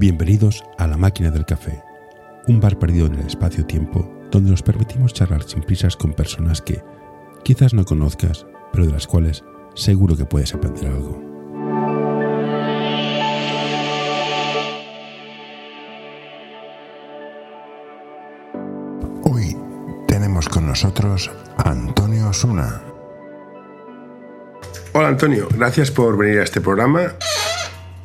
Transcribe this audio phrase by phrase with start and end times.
[0.00, 1.84] Bienvenidos a La Máquina del Café,
[2.48, 6.82] un bar perdido en el espacio-tiempo donde nos permitimos charlar sin prisas con personas que
[7.44, 9.44] quizás no conozcas, pero de las cuales
[9.74, 11.20] seguro que puedes aprender algo.
[19.24, 19.54] Hoy
[20.08, 22.80] tenemos con nosotros a Antonio Osuna.
[24.94, 27.16] Hola Antonio, gracias por venir a este programa.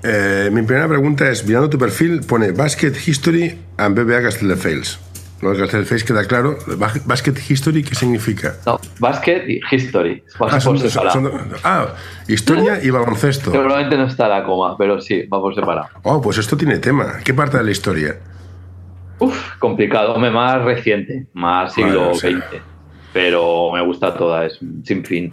[0.07, 4.99] Eh, mi primera pregunta es, mirando tu perfil, pone Basket History and BBA Castelldefels.
[5.41, 6.57] Lo de Castelldefels queda claro.
[7.05, 8.55] Basket History, ¿qué significa?
[8.65, 10.23] No, Basket y History.
[10.39, 11.31] Ah, son- son- son-
[11.63, 11.87] ah,
[12.27, 13.51] historia y baloncesto.
[13.51, 15.87] Seguramente no está la coma, pero sí, va por separado.
[16.03, 17.17] Oh, pues esto tiene tema.
[17.23, 18.15] ¿Qué parte de la historia?
[19.19, 22.29] Uf, complicado, hombre, más reciente, más siglo o sea.
[22.29, 22.61] XX.
[23.11, 25.31] Pero me gusta toda, es sin fin.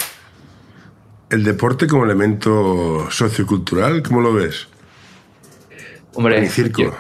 [1.32, 4.68] El deporte como elemento sociocultural, ¿cómo lo ves?
[6.12, 6.94] Hombre, Mi circo.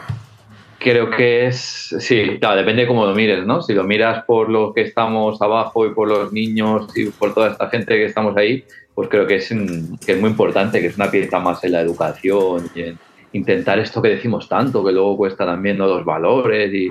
[0.78, 1.94] creo que es.
[1.98, 3.60] Sí, claro, depende de cómo lo mires, ¿no?
[3.60, 7.50] Si lo miras por los que estamos abajo y por los niños y por toda
[7.50, 10.96] esta gente que estamos ahí, pues creo que es, que es muy importante, que es
[10.96, 12.98] una pieza más en la educación y en
[13.34, 15.86] intentar esto que decimos tanto, que luego cuesta también ¿no?
[15.86, 16.90] los valores y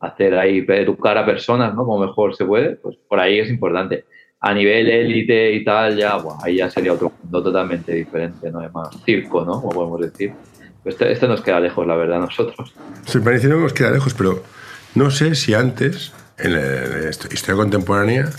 [0.00, 1.86] hacer ahí, educar a personas, ¿no?
[1.86, 4.04] Como mejor se puede, pues por ahí es importante.
[4.42, 8.58] A nivel élite y tal, ya, ahí ya sería otro mundo totalmente diferente, ¿no?
[8.58, 9.60] Además, circo, ¿no?
[9.60, 10.32] Como podemos decir.
[10.84, 12.74] Este, este nos queda lejos, la verdad, nosotros.
[13.06, 14.42] Se parece que nos queda lejos, pero
[14.96, 18.30] no sé si antes, en la historia contemporánea,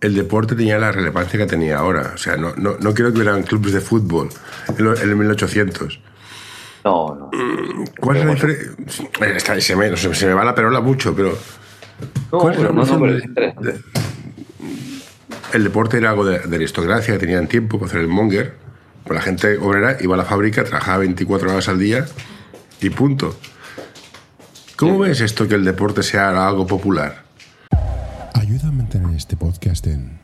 [0.00, 2.12] el deporte tenía la relevancia que tenía ahora.
[2.14, 4.30] O sea, no, no, no creo que hubieran clubes de fútbol
[4.78, 6.00] en, el 1800.
[6.84, 7.30] No, no.
[8.00, 8.72] ¿Cuál es la diferencia?
[9.60, 11.36] Se me, se, me va la perola mucho, pero
[12.32, 13.74] No, ¿Cuál es la no, no, pero de- es interesante.
[15.54, 18.54] El deporte era algo de, de aristocracia, tenían tiempo para hacer el monger.
[19.04, 22.04] Pues la gente obrera iba a la fábrica, trabajaba 24 horas al día
[22.80, 23.36] y punto.
[24.76, 27.22] ¿Cómo ves esto que el deporte sea algo popular?
[28.34, 30.18] Ayuda a mantener este podcast en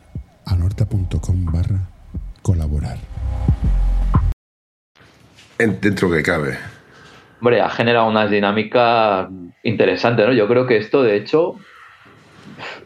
[0.47, 1.89] anorta.com barra
[2.43, 2.99] colaborar.
[5.59, 6.59] En- dentro que cabe.
[7.41, 9.29] Hombre, ha generado unas dinámicas
[9.63, 10.33] interesantes, ¿no?
[10.33, 11.57] Yo creo que esto, de hecho,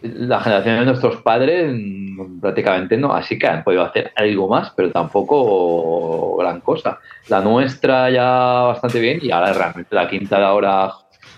[0.05, 4.73] la generación de nuestros padres mm, prácticamente no, así que han podido hacer algo más,
[4.77, 7.01] pero tampoco gran cosa.
[7.29, 10.93] La nuestra ya bastante bien y ahora realmente la quinta de ahora,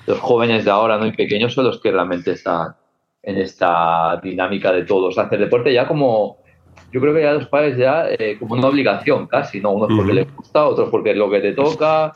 [0.06, 1.06] los jóvenes de ahora, ¿no?
[1.06, 2.74] Y pequeños son los que realmente están
[3.22, 6.38] en esta dinámica de todos hacer deporte ya como
[6.92, 9.72] yo creo que ya los padres ya eh, como una obligación casi, ¿no?
[9.72, 10.20] Unos porque Ujú.
[10.20, 12.12] les gusta, otros porque es lo que te toca,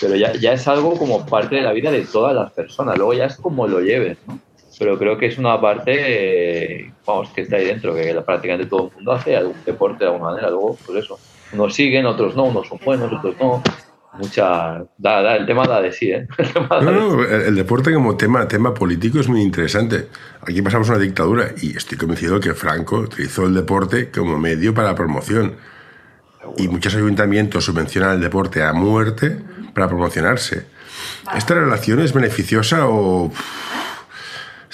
[0.00, 2.96] pero ya, ya es algo como parte de la vida de todas las personas.
[2.96, 4.38] Luego ya es como lo lleves, ¿no?
[4.78, 8.88] Pero creo que es una parte, eh, vamos, que está ahí dentro, que prácticamente todo
[8.88, 10.50] el mundo hace algún deporte de alguna manera.
[10.50, 11.18] Luego, pues eso,
[11.52, 13.62] unos siguen, otros no, unos son buenos, otros no.
[14.14, 14.84] Mucha.
[14.98, 16.26] Da, da, el tema da de sí, ¿eh?
[16.38, 19.40] El tema da No, de no, el, el deporte como tema, tema político es muy
[19.40, 20.08] interesante.
[20.42, 24.88] Aquí pasamos una dictadura y estoy convencido que Franco utilizó el deporte como medio para
[24.88, 25.56] la promoción.
[26.58, 29.38] Y muchos ayuntamientos subvencionan el deporte a muerte
[29.72, 30.66] para promocionarse.
[31.34, 33.32] ¿Esta relación es beneficiosa o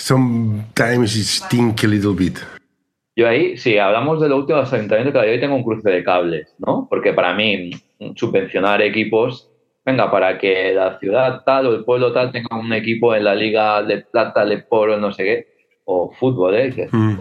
[0.09, 2.39] sometimes it stink a little bit?
[3.17, 5.65] Yo ahí, si hablamos de lo último de los ayuntamientos, claro, yo ahí tengo un
[5.65, 6.87] cruce de cables, ¿no?
[6.89, 7.71] Porque para mí,
[8.15, 9.51] subvencionar equipos,
[9.85, 13.35] venga, para que la ciudad tal o el pueblo tal tenga un equipo en la
[13.35, 15.47] liga de plata, de poro, no sé qué,
[15.85, 16.67] o fútbol, ¿eh?
[16.67, 17.17] Dices, Mm.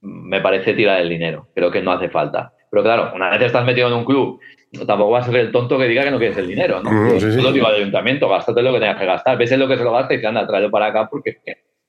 [0.00, 1.46] me parece tirar el dinero.
[1.54, 2.52] Creo que no hace falta.
[2.70, 4.40] Pero claro, una vez estás metido en un club,
[4.86, 6.90] tampoco vas a ser el tonto que diga que no quieres el dinero, ¿no?
[6.90, 7.36] Mm, Yo sí, sí.
[7.36, 9.36] solo digo al ayuntamiento, gástate lo que tengas que gastar.
[9.38, 11.38] Ves en lo que se lo gasta y te anda, tráelo para acá porque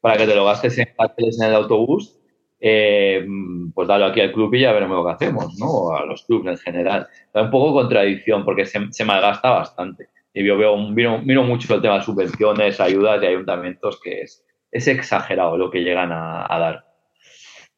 [0.03, 2.19] para que te lo gastes en carteles en el autobús,
[2.59, 3.25] eh,
[3.73, 5.67] pues dalo aquí al club y ya veremos lo que hacemos, ¿no?
[5.67, 7.07] O a los clubes en general.
[7.33, 10.09] Es un poco contradicción porque se, se malgasta bastante.
[10.33, 14.43] Y yo veo, miro, miro mucho el tema de subvenciones, ayudas de ayuntamientos, que es,
[14.73, 16.85] es exagerado lo que llegan a, a dar.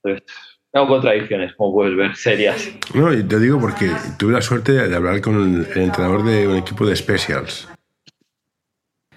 [0.03, 0.25] Entonces,
[0.71, 2.71] tengo contradicciones, como puedes ver, serias.
[2.95, 6.57] No, y te digo porque tuve la suerte de hablar con el entrenador de un
[6.57, 7.69] equipo de specials.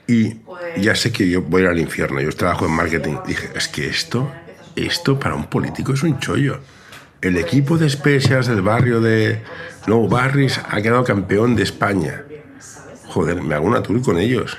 [0.08, 0.36] Y
[0.78, 3.16] ya sé que yo voy a ir al infierno, yo trabajo en marketing.
[3.26, 4.32] Dije, es que esto,
[4.74, 6.60] esto para un político es un chollo.
[7.20, 9.42] El equipo de specials del barrio de
[9.86, 12.24] No Barris ha quedado campeón de España.
[13.08, 14.56] Joder, me hago una tour con ellos.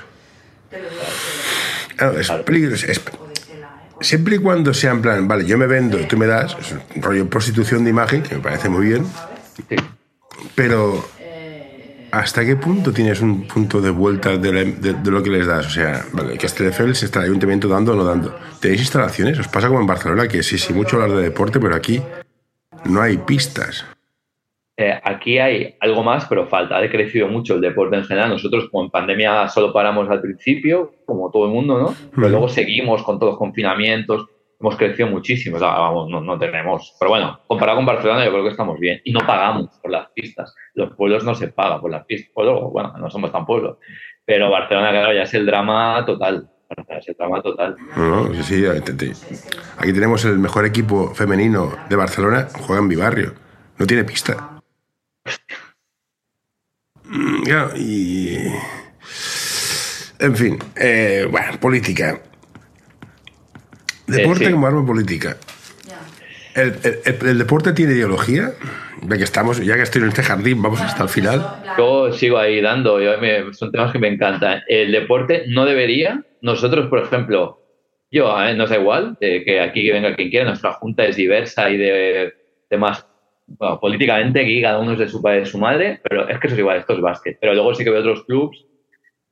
[1.96, 2.86] Claro, es peligroso.
[2.86, 3.00] es-
[4.00, 6.72] siempre y cuando sea en plan, vale, yo me vendo y tú me das, es
[6.96, 9.04] un rollo prostitución de imagen, que me parece muy bien,
[9.68, 9.76] Sí.
[10.54, 11.06] pero
[12.12, 15.46] ¿hasta qué punto tienes un punto de vuelta de, la- de- de lo que les
[15.46, 15.66] das?
[15.66, 18.34] O sea, vale, Castelldefels está el ayuntamiento dando o no dando.
[18.60, 19.38] ¿Tenéis instalaciones?
[19.38, 20.28] ¿Os pasa como en Barcelona?
[20.28, 22.00] Que sí, sí, mucho hablar de deporte, pero aquí
[22.86, 23.84] no hay pistas.
[24.76, 26.76] eh, aquí hay algo más, pero falta.
[26.76, 28.30] Ha decrecido mucho el deporte en general.
[28.30, 31.94] Nosotros, como en pandemia, solo paramos al principio, como todo el mundo, ¿no?
[32.14, 34.26] Pero luego seguimos con todos los confinamientos.
[34.60, 35.58] Hemos crecido muchísimo.
[35.58, 36.94] vamos, no, no, tenemos.
[37.00, 39.00] Pero bueno, comparado con Barcelona, yo creo que estamos bien.
[39.04, 40.54] Y no pagamos por las pistas.
[40.74, 42.30] Los pueblos no se pagan por las pistas.
[42.34, 43.78] bueno, no somos tan pueblos.
[44.26, 46.50] Pero Barcelona, claro, ya es el drama total.
[46.88, 47.76] Es el drama total.
[47.96, 48.64] No, sí, sí.
[49.78, 52.48] Aquí tenemos el mejor equipo femenino de Barcelona.
[52.52, 53.34] Juega en mi barrio.
[53.78, 54.60] No tiene pista.
[57.04, 57.42] Mm,
[57.76, 58.36] y.
[60.18, 62.20] En fin, eh, bueno, política.
[64.10, 65.36] Deporte eh, como arma política.
[66.54, 68.52] El, deporte tiene ideología?
[69.02, 71.62] Ya que estamos, ya que estoy en este jardín, vamos hasta el final.
[71.78, 72.98] Yo sigo ahí dando,
[73.52, 74.62] son temas que me encantan.
[74.68, 77.62] El deporte no debería, nosotros, por ejemplo,
[78.10, 81.78] yo, no nos da igual que aquí venga quien quiera, nuestra junta es diversa y
[81.78, 82.34] de
[82.68, 83.06] temas
[83.80, 86.46] políticamente aquí cada uno es de su padre y de su madre, pero es que
[86.46, 87.38] eso es igual, esto es básquet.
[87.40, 88.66] Pero luego sí que veo otros clubs,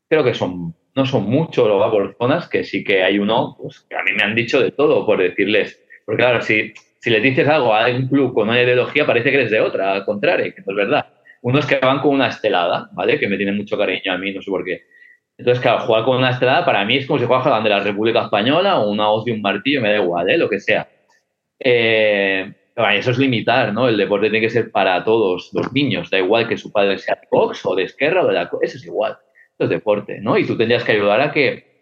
[0.09, 3.57] creo que son no son muchos, lo va por zonas, que sí que hay uno,
[3.57, 7.09] pues que a mí me han dicho de todo por decirles, porque claro, si, si
[7.09, 10.05] le dices algo a un club con una ideología, parece que eres de otra, al
[10.05, 11.07] contrario, que no es verdad.
[11.43, 13.17] Unos que van con una estelada, ¿vale?
[13.21, 14.83] Que me tienen mucho cariño a mí, no sé por qué.
[15.39, 18.23] Entonces, claro, jugar con una estelada para mí es como si jugaran de la República
[18.23, 20.37] Española o una hoz de un martillo, me da igual, ¿eh?
[20.37, 20.89] Lo que sea.
[21.61, 22.53] Eh,
[22.95, 23.89] eso es limitar, ¿no?
[23.89, 27.15] El deporte tiene que ser para todos los niños, da igual que su padre sea
[27.15, 28.51] de box o de izquierda o de la...
[28.63, 29.17] Eso es igual,
[29.59, 30.39] es deporte, ¿no?
[30.39, 31.81] Y tú tendrías que ayudar a que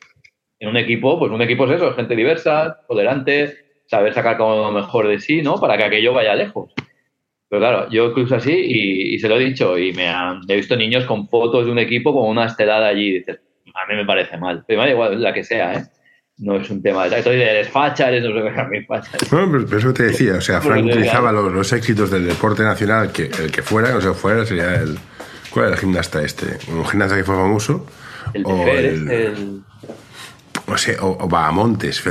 [0.59, 3.57] en un equipo, pues un equipo es eso, gente diversa, tolerante,
[3.87, 5.61] saber sacar como lo mejor de sí, ¿no?
[5.61, 6.73] Para que aquello vaya lejos.
[7.49, 10.77] Pero claro, yo incluso así, y, se lo he dicho, y me han, he visto
[10.77, 13.41] niños con fotos de un equipo con una estelada allí, y dices,
[13.75, 15.85] a mí me parece mal, pero me da igual la que sea, ¿eh?
[16.39, 19.13] no es un tema de estoy de facha, eres no sé qué, facha.
[19.31, 23.13] No, pero, eso te decía, o sea, Frank utilizaba los, los, éxitos del deporte nacional,
[23.13, 24.99] que el que fuera, o sea, fuera sería el.
[25.57, 26.59] ¿Cuál era el gimnasta este?
[26.71, 27.87] ¿Un gimnasta que fue famoso?
[28.35, 29.63] El o el, el...
[30.67, 32.03] O, sea, o, Bahamontes.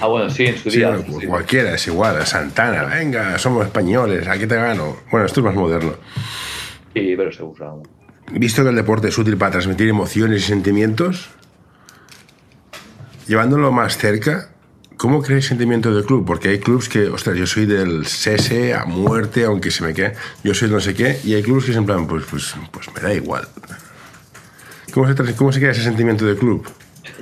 [0.00, 0.96] Ah, bueno, sí, en su día.
[1.28, 2.24] cualquiera, es igual.
[2.24, 4.96] Santana, venga, somos españoles, aquí te gano.
[5.10, 5.92] Bueno, esto es más moderno.
[6.94, 7.74] Sí, pero se usa.
[8.32, 11.28] Visto que el deporte es útil para transmitir emociones y sentimientos,
[13.26, 14.48] llevándolo más cerca,
[15.04, 16.24] ¿cómo crees sentimiento del club?
[16.26, 20.14] Porque hay clubs que, ostras, yo soy del cese a muerte, aunque se me quede,
[20.42, 22.88] yo soy no sé qué, y hay clubs que se en plan, pues, pues, pues
[22.94, 23.46] me da igual.
[24.94, 26.66] ¿Cómo se, ¿Cómo se crea ese sentimiento del club?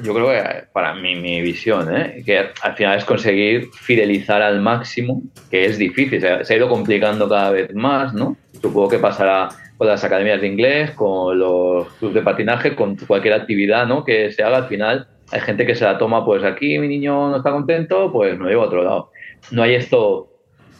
[0.00, 2.22] Yo creo que para mí, mi visión, ¿eh?
[2.24, 5.20] que al final es conseguir fidelizar al máximo,
[5.50, 8.36] que es difícil, se ha ido complicando cada vez más, ¿no?
[8.60, 13.34] Supongo que pasará con las academias de inglés, con los clubes de patinaje, con cualquier
[13.34, 14.04] actividad ¿no?
[14.04, 17.30] que se haga al final hay gente que se la toma, pues aquí mi niño
[17.30, 19.10] no está contento, pues me llevo a otro lado.
[19.50, 20.28] No hay esto,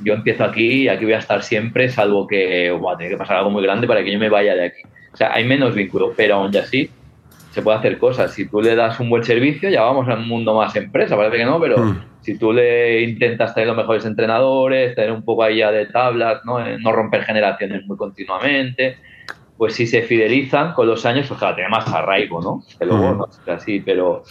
[0.01, 3.19] yo empiezo aquí y aquí voy a estar siempre, salvo que va a tener que
[3.19, 4.83] pasar algo muy grande para que yo me vaya de aquí.
[5.13, 6.91] O sea, hay menos vínculo, pero aún así
[7.51, 8.33] se puede hacer cosas.
[8.35, 11.39] Si tú le das un buen servicio, ya vamos a un mundo más empresa, parece
[11.39, 12.05] que no, pero hmm.
[12.21, 16.45] si tú le intentas tener los mejores entrenadores, tener un poco ahí ya de tablas,
[16.45, 18.99] no, no romper generaciones muy continuamente,
[19.57, 22.63] pues si se fidelizan con los años, pues claro, tiene más arraigo, ¿no?
[22.79, 24.25] Que luego no es así, pero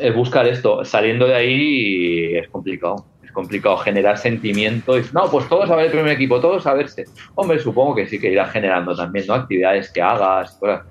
[0.00, 0.84] es buscar esto.
[0.84, 3.06] Saliendo de ahí es complicado.
[3.24, 5.12] Es complicado generar sentimientos.
[5.12, 7.04] No, pues todos a ver el primer equipo, todos a verse.
[7.34, 9.34] Hombre, supongo que sí que irá generando también, ¿no?
[9.34, 10.86] Actividades que hagas, cosas.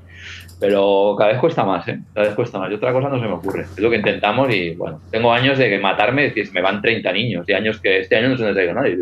[0.59, 1.99] Pero cada vez cuesta más, ¿eh?
[2.13, 2.71] Cada vez cuesta más.
[2.71, 3.63] Y otra cosa no se me ocurre.
[3.63, 7.11] Es lo que intentamos y, bueno, tengo años de que matarme, decir, me van 30
[7.11, 8.97] niños y años que este año no se nos ha ido nadie.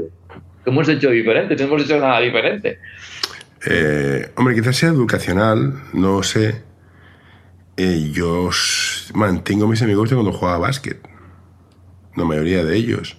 [0.63, 1.55] ¿Qué hemos hecho diferente?
[1.55, 2.79] No hemos hecho nada diferente.
[3.65, 6.63] Eh, hombre, quizás sea educacional, no sé.
[7.77, 8.49] Eh, yo
[9.13, 10.99] mantengo mis amigos de cuando jugaba básquet.
[12.15, 13.17] La mayoría de ellos.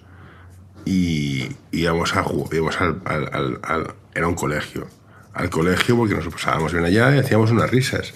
[0.85, 4.87] Y íbamos, a, íbamos al, al, Era un colegio.
[5.33, 8.15] Al colegio porque nos pasábamos bien allá y hacíamos unas risas.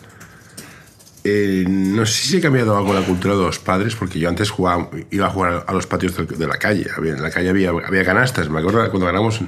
[1.24, 4.50] Eh, no sé si ha cambiado algo la cultura de los padres, porque yo antes
[4.50, 6.86] jugaba, iba a jugar a los patios de la calle.
[6.96, 8.48] En la calle había, había canastas.
[8.48, 9.40] Me acuerdo cuando ganamos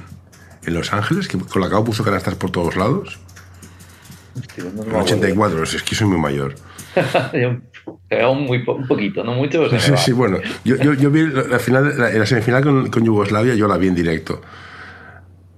[0.65, 3.19] en Los Ángeles, que Colacao puso canastas por todos lados.
[4.57, 6.55] en 84, es que soy muy mayor.
[8.35, 9.69] muy, un poquito, no mucho.
[9.79, 10.39] Sí, sí, bueno.
[10.63, 13.95] Yo, yo, yo, vi la, final, la, semifinal con, con, Yugoslavia, yo la vi en
[13.95, 14.41] directo.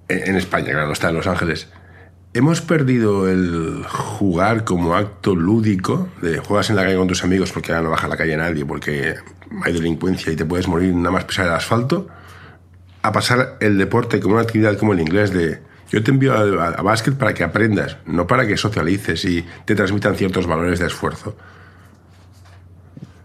[0.07, 1.69] En, España, claro, está en Los Ángeles.
[2.33, 7.51] Hemos perdido el jugar como acto lúdico, de juegas en la calle con tus amigos
[7.51, 9.15] porque ahora no baja la calle nadie, porque
[9.63, 12.07] hay delincuencia y te puedes morir nada más pisar el asfalto
[13.03, 16.81] a pasar el deporte como una actividad como el inglés de yo te envío a,
[16.81, 21.35] básquet para que aprendas, no para que socialices y te transmitan ciertos valores de esfuerzo.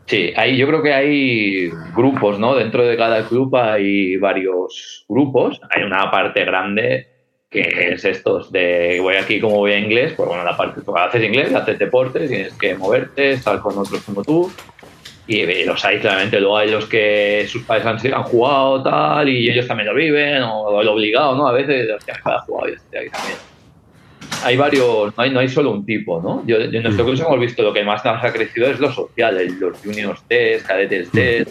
[0.04, 2.54] Sí, ahí yo creo que hay grupos, ¿no?
[2.54, 5.60] Dentro de cada club hay varios grupos.
[5.70, 7.08] Hay una parte grande
[7.50, 11.24] que es estos de voy aquí como voy a inglés, pues bueno, la parte, haces
[11.24, 14.52] inglés, haces deporte, tienes que moverte, estar con otros como tú,
[15.28, 19.50] y, los hay claramente, luego hay los que sus padres han, han jugado tal y
[19.50, 21.46] ellos también lo viven, o lo obligado, ¿no?
[21.46, 21.86] A veces,
[22.24, 23.38] ha jugado y este aquí también.
[24.42, 26.42] Hay varios, no hay, no hay solo un tipo, ¿no?
[26.46, 27.06] Yo, en nuestro mm.
[27.06, 30.66] curso hemos visto lo que más nos ha crecido es lo social, los juniors test,
[30.66, 31.10] cadetes mm.
[31.10, 31.50] test,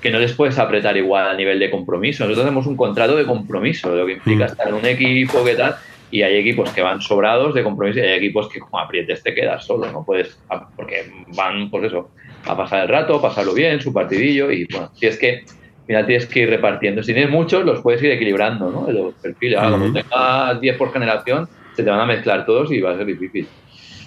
[0.00, 2.24] que no les puedes apretar igual a nivel de compromiso.
[2.24, 4.48] Nosotros tenemos un contrato de compromiso, lo que implica mm.
[4.48, 5.76] estar en un equipo, ¿qué tal?
[6.10, 9.34] Y hay equipos que van sobrados de compromiso y hay equipos que como aprietes te
[9.34, 10.38] quedas solo, no puedes,
[10.76, 12.10] porque van, pues eso,
[12.44, 15.44] a pasar el rato, pasarlo bien, su partidillo y bueno, si es que
[15.86, 17.02] final tienes que ir repartiendo.
[17.02, 18.90] Si tienes muchos, los puedes ir equilibrando, ¿no?
[18.90, 22.80] Los perfiles, uh como tengas 10 por generación, se te van a mezclar todos y
[22.80, 23.48] va a ser difícil.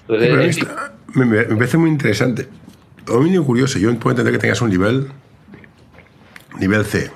[0.02, 0.60] Entonces,
[1.14, 2.48] me, me, parece muy interesante.
[3.08, 5.08] O mínimo curioso, yo puedo entender que tengas un nivel
[6.60, 7.12] nivel C,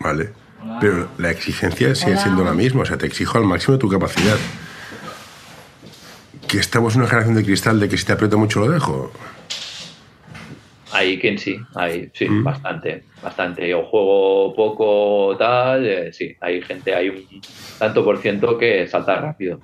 [0.00, 0.30] ¿vale?
[0.80, 3.88] Pero la exigencia sigue siendo la misma, o sea, te exijo al máximo de tu
[3.88, 4.36] capacidad.
[6.46, 9.10] Que estamos en una generación de cristal de que si te aprieto mucho lo dejo.
[10.92, 12.44] Ahí quien sí, ahí sí, mm.
[12.44, 13.68] bastante, bastante.
[13.68, 17.40] Yo juego poco, tal, eh, sí, hay gente, hay un
[17.78, 19.60] tanto por ciento que salta rápido.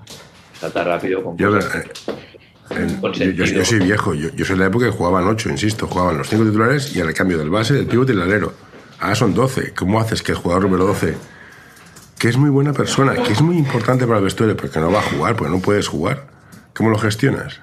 [0.52, 5.26] Salta rápido con yo, eh, yo, soy viejo, yo, soy de la época que jugaban
[5.26, 8.24] ocho, insisto, jugaban los cinco titulares y al cambio del base, del pivote y del
[8.24, 8.52] alero.
[9.00, 9.74] Ahora son 12.
[9.74, 11.14] ¿Cómo haces que el jugador número 12,
[12.18, 15.00] que es muy buena persona, que es muy importante para el vestuario, porque no va
[15.00, 16.26] a jugar, porque no puedes jugar,
[16.74, 17.60] ¿cómo lo gestionas?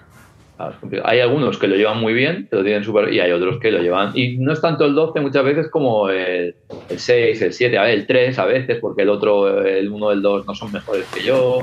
[1.03, 3.81] Hay algunos que lo llevan muy bien, lo tienen super, y hay otros que lo
[3.81, 4.11] llevan.
[4.15, 6.55] Y no es tanto el 12 muchas veces como el,
[6.95, 10.21] 6, el 7, a ver, el 3 a veces, porque el otro, el 1, el
[10.21, 11.59] 2 no son mejores que yo.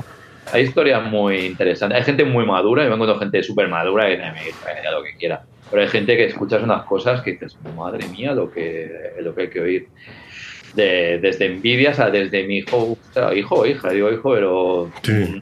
[0.51, 1.99] Hay historias muy interesantes.
[1.99, 5.43] Hay gente muy madura, yo me encuentro gente súper madura que me lo que quiera.
[5.69, 9.41] Pero hay gente que escuchas unas cosas que dices, madre mía, lo que, lo que
[9.43, 9.87] hay que oír.
[10.75, 12.97] Desde envidias a desde mi hijo,
[13.35, 14.91] hijo o hija, digo hijo, pero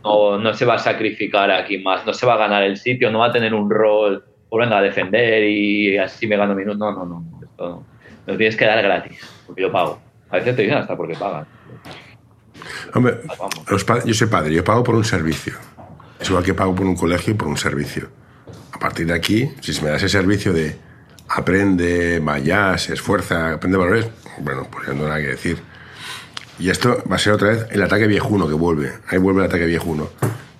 [0.04, 3.12] no, no, se va a sacrificar aquí más, no se va a ganar el sitio,
[3.12, 6.80] no va a tener un rol, o venga a defender y así me gano minutos.
[6.80, 7.86] No, no, no, esto no.
[8.26, 10.00] Me lo tienes que dar gratis, porque yo pago.
[10.30, 11.46] A veces te dicen hasta porque pagan.
[12.94, 13.20] Hombre,
[14.06, 15.54] yo soy padre, yo pago por un servicio.
[16.20, 18.10] Es igual que pago por un colegio y por un servicio.
[18.74, 20.76] A partir de aquí, si se me da ese servicio de
[21.30, 25.58] aprende, vaya, se esfuerza, aprende valores, bueno, pues ya no hay nada que decir.
[26.60, 28.94] Y esto va a ser otra vez el ataque viejuno que vuelve.
[29.08, 30.10] Ahí vuelve el ataque viejuno.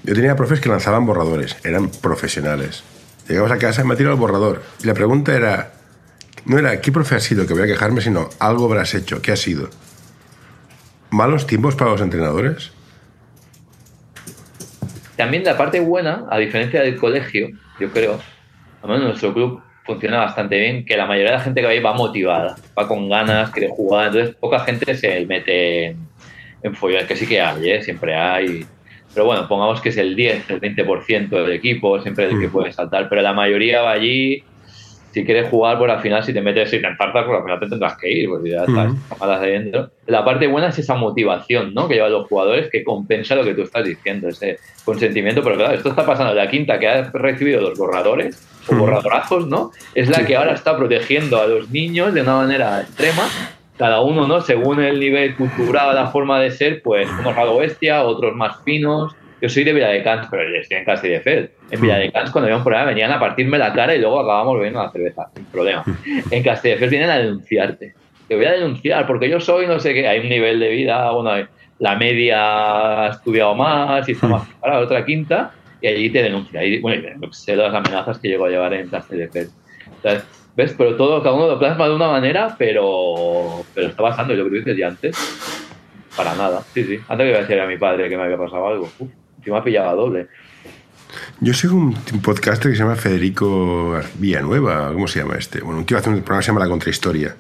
[0.04, 2.84] Yo tenía profes que lanzaban borradores, eran profesionales.
[3.28, 4.64] Llegamos a casa y me tirado el borrador.
[4.82, 5.74] Y la pregunta era,
[6.46, 9.32] no era qué profe has sido que voy a quejarme, sino algo habrás hecho, ¿qué
[9.32, 9.70] ha sido?
[11.10, 12.72] ¿Malos tiempos para los entrenadores?
[15.16, 18.20] También la parte buena, a diferencia del colegio, yo creo,
[18.84, 21.74] al menos nuestro club funciona bastante bien, que la mayoría de la gente que va
[21.74, 25.96] ahí va motivada, va con ganas, quiere jugar, entonces poca gente se mete
[26.62, 27.82] en follón, que sí que hay, ¿eh?
[27.82, 28.66] siempre hay,
[29.14, 32.72] pero bueno, pongamos que es el 10, el 20% del equipo, siempre el que puede
[32.72, 34.44] saltar, pero la mayoría va allí,
[35.18, 37.60] si quieres jugar, pues al final si te metes y te enfartas, pues al final
[37.60, 39.90] te tendrás que ir, porque ya estás ahí dentro.
[40.06, 41.88] La parte buena es esa motivación ¿no?
[41.88, 45.74] que llevan los jugadores que compensa lo que tú estás diciendo, ese consentimiento, pero claro,
[45.74, 49.72] esto está pasando, la quinta que ha recibido los borradores, o borradorazos, ¿no?
[49.96, 53.24] Es la que ahora está protegiendo a los niños de una manera extrema
[53.78, 54.42] cada uno, ¿no?
[54.42, 59.16] Según el nivel cultural, la forma de ser, pues unos algo bestia, otros más finos,
[59.40, 61.50] yo soy de Villadecans, pero estoy en casi de Fed.
[61.70, 64.82] En Villadecans, cuando había un problema, venían a partirme la cara y luego acabamos bebiendo
[64.82, 65.84] la cerveza, sin problema.
[66.32, 67.94] En Castelldefels vienen a denunciarte.
[68.28, 70.08] Te voy a denunciar porque yo soy no sé qué.
[70.08, 71.48] Hay un nivel de vida, bueno,
[71.80, 75.52] la media ha estudiado más y está más preparada, otra quinta,
[75.82, 76.64] y allí te denuncia.
[76.64, 79.54] Y, bueno, sé las amenazas que llego a llevar en Castelldefels.
[79.98, 80.24] Entonces,
[80.56, 80.74] ¿ves?
[80.76, 84.54] Pero todo, cada uno lo plasma de una manera, pero, pero está pasando, yo creo
[84.54, 85.16] que dices ya antes.
[86.16, 87.00] Para nada, sí, sí.
[87.08, 88.90] Antes que iba a decir a mi padre que me había pasado algo.
[88.98, 89.10] Uf
[89.52, 90.28] me ha pillado doble.
[91.40, 95.62] Yo sigo un, podcaster que se llama Federico Villanueva, ¿cómo se llama este?
[95.62, 97.36] Bueno, un tío hace un programa que se llama La Contrahistoria.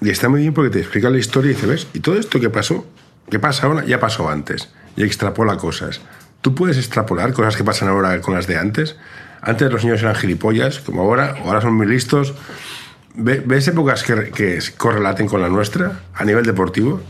[0.00, 1.88] Y está muy bien porque te explica la historia y dice, ¿ves?
[1.94, 2.86] Y todo esto que pasó,
[3.30, 4.72] que pasa ahora, ya pasó antes.
[4.96, 6.00] Y extrapola cosas.
[6.40, 8.96] Tú puedes extrapolar cosas que pasan ahora con las de antes.
[9.40, 12.34] Antes los niños eran gilipollas, como ahora, ahora son muy listos.
[13.14, 17.00] ¿Ves épocas que, que correlaten con la nuestra a nivel deportivo?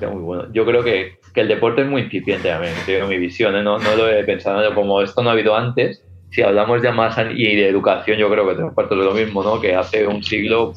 [0.00, 0.52] Muy bueno.
[0.52, 3.62] Yo creo que que el deporte es muy incipiente también, tengo mi visión, ¿eh?
[3.62, 6.02] no, no lo he pensado, como esto no ha habido antes,
[6.32, 9.44] si hablamos de más y de educación, yo creo que tenemos partos de lo mismo,
[9.44, 9.60] ¿no?
[9.60, 10.74] que hace un siglo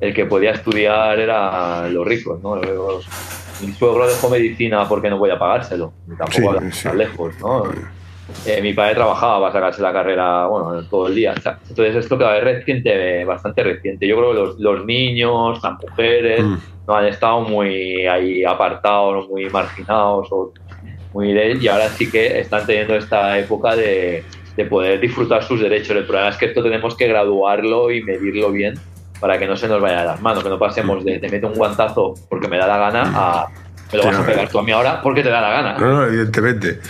[0.00, 2.58] el que podía estudiar era los ricos, ¿no?
[3.60, 7.64] Mi suegro dejó medicina porque no podía pagárselo, tampoco sí, tan lejos, ¿no?
[8.46, 11.34] Eh, mi padre trabajaba para sacarse la carrera, bueno, todo el día.
[11.34, 14.06] Entonces esto cada vez reciente, bastante reciente.
[14.06, 16.56] Yo creo que los, los niños, las mujeres, mm.
[16.88, 20.26] No han estado muy ahí apartados, muy marginados.
[20.32, 20.52] O,
[21.12, 24.24] muy de y ahora sí que están teniendo esta época de,
[24.56, 25.96] de poder disfrutar sus derechos.
[25.96, 28.74] El problema es que esto tenemos que graduarlo y medirlo bien
[29.20, 31.48] para que no se nos vaya de las manos, que no pasemos de te meto
[31.48, 33.48] un guantazo porque me da la gana a
[33.90, 35.78] me lo vas a pegar tú a mí ahora porque te da la gana.
[35.78, 36.80] No, no, evidentemente.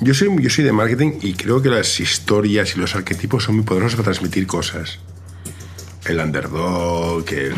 [0.00, 3.56] Yo soy, yo soy de marketing y creo que las historias y los arquetipos son
[3.56, 5.00] muy poderosos para transmitir cosas.
[6.04, 7.54] El underdog, el,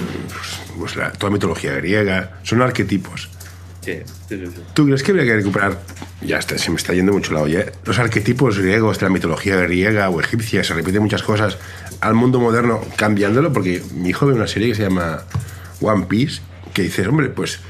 [0.78, 3.28] pues, la, toda mitología griega, son arquetipos.
[3.80, 3.92] Sí,
[4.28, 4.62] sí, sí, sí.
[4.75, 5.78] ¿Tú crees que habría que recuperar,
[6.20, 7.73] ya está, se me está yendo mucho la olla, ¿eh?
[7.85, 11.56] los arquetipos griegos de la mitología griega o egipcia, se repiten muchas cosas
[12.00, 13.52] al mundo moderno cambiándolo?
[13.52, 15.23] Porque mi hijo ve una serie que se llama
[15.80, 16.42] One Piece,
[16.75, 17.61] que dices, hombre, pues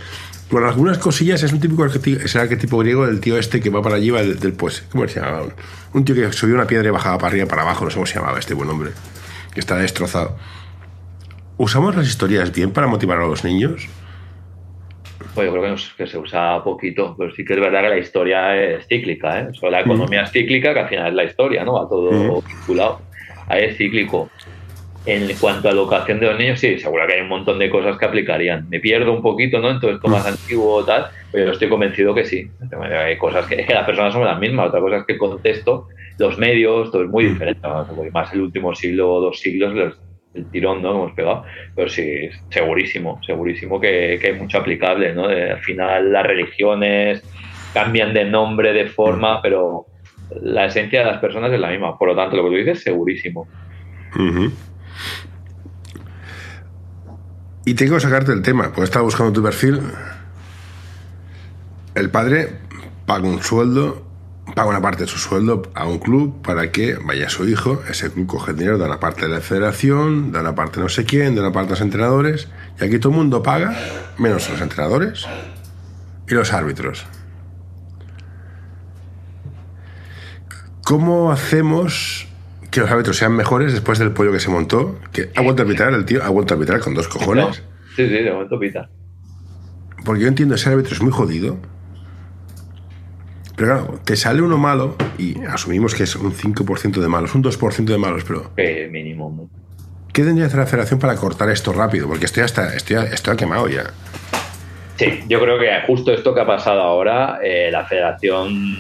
[0.50, 3.70] con algunas cosillas es un típico arquetipo, es el arquetipo griego del tío este que
[3.70, 5.46] va para allí, va del, del, pues, ¿cómo se llamaba?
[5.92, 8.06] Un tío que subió una piedra y bajaba para arriba, para abajo, no sé cómo
[8.06, 8.90] se llamaba este buen hombre,
[9.54, 10.36] que está destrozado.
[11.62, 13.86] ¿Usamos las historias bien para motivar a los niños?
[15.34, 17.88] Pues yo creo que, nos, que, se usa poquito, pero sí que es verdad que
[17.90, 19.48] la historia es cíclica, ¿eh?
[19.50, 20.24] O sea, la economía mm.
[20.24, 21.74] es cíclica, que al final es la historia, ¿no?
[21.74, 22.48] Va todo mm.
[22.48, 23.02] vinculado.
[23.46, 24.30] Ahí es cíclico.
[25.04, 27.98] En cuanto a educación de los niños, sí, seguro que hay un montón de cosas
[27.98, 28.66] que aplicarían.
[28.70, 29.70] Me pierdo un poquito, ¿no?
[29.70, 32.50] En todo esto más antiguo o tal, pero yo estoy convencido que sí.
[32.80, 35.88] Hay cosas que, que las personas son las mismas, otra cosa es que el contexto,
[36.18, 37.60] los medios, todo es muy diferente.
[37.62, 37.86] ¿no?
[38.14, 39.98] Más el último siglo o dos siglos, los,
[40.34, 40.92] el tirón ¿no?
[40.92, 41.44] que hemos pegado,
[41.74, 45.28] pero sí, segurísimo, segurísimo que, que hay mucho aplicable, ¿no?
[45.28, 47.22] De, al final las religiones
[47.74, 49.86] cambian de nombre, de forma, pero
[50.40, 51.98] la esencia de las personas es la misma.
[51.98, 53.48] Por lo tanto, lo que tú dices, segurísimo.
[54.16, 54.52] Uh -huh.
[57.64, 59.80] Y tengo que sacarte el tema, pues estaba buscando tu perfil.
[61.94, 62.48] El padre
[63.06, 64.09] paga un sueldo,
[64.54, 67.82] paga una parte de su sueldo a un club para que vaya su hijo.
[67.88, 70.88] Ese club coge el dinero, da una parte de la federación, da una parte no
[70.88, 72.48] sé quién, da una parte a los entrenadores.
[72.80, 73.76] Y aquí todo el mundo paga,
[74.18, 75.26] menos los entrenadores
[76.28, 77.06] y los árbitros.
[80.84, 82.26] ¿Cómo hacemos
[82.70, 84.98] que los árbitros sean mejores después del pollo que se montó?
[85.12, 87.62] Que ha vuelto a arbitrar el tío, ha vuelto a arbitrar con dos cojones.
[87.94, 88.88] Sí, sí, de momento pita.
[90.04, 91.58] Porque yo entiendo, ese árbitro es muy jodido.
[93.60, 97.44] Pero claro, te sale uno malo y asumimos que es un 5% de malos, un
[97.44, 98.54] 2% de malos, pero.
[98.56, 99.30] Que mínimo.
[99.36, 99.50] ¿no?
[100.14, 102.08] ¿Qué tendría que hacer la federación para cortar esto rápido?
[102.08, 103.90] Porque estoy hasta estoy, estoy quemado ya.
[104.96, 108.78] Sí, yo creo que justo esto que ha pasado ahora, eh, la federación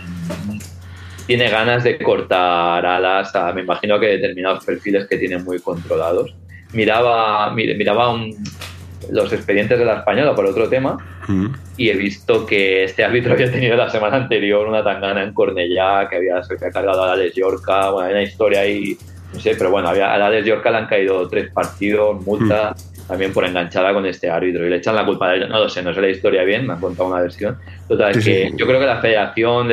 [1.26, 6.34] tiene ganas de cortar alas a, me imagino que determinados perfiles que tienen muy controlados.
[6.72, 8.34] Miraba, miraba un,
[9.10, 11.46] los expedientes de la española por otro tema mm.
[11.76, 16.08] y he visto que este árbitro había tenido la semana anterior una tangana en Cornellá
[16.08, 18.96] que había, se había cargado a Alex Yorca, bueno, hay una historia ahí,
[19.32, 23.08] no sé, pero bueno, había, a Alex Yorca le han caído tres partidos, multa, mm.
[23.08, 25.68] también por enganchada con este árbitro y le echan la culpa de él, no lo
[25.68, 27.56] sé, no sé la historia bien, me han contado una versión.
[27.88, 28.54] Total, sí, que sí.
[28.56, 29.68] yo creo que la federación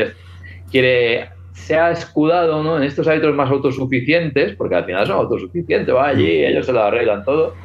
[0.71, 2.77] quiere se ha escudado ¿no?
[2.77, 6.81] en estos árbitros más autosuficientes, porque al final son autosuficientes, va allí, ellos se lo
[6.81, 7.55] arreglan todo.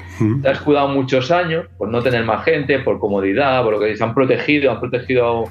[0.42, 3.96] Se ha escudado muchos años por no tener más gente, por comodidad, por lo que
[3.96, 5.44] se han protegido, han protegido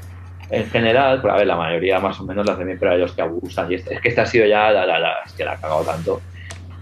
[0.50, 3.14] en general, pero a ver, la mayoría más o menos las hacen bien, pero ellos
[3.14, 3.72] que abusan.
[3.72, 5.58] Y es, es que esta ha sido ya la, la, la, es que la ha
[5.58, 6.22] cagado tanto.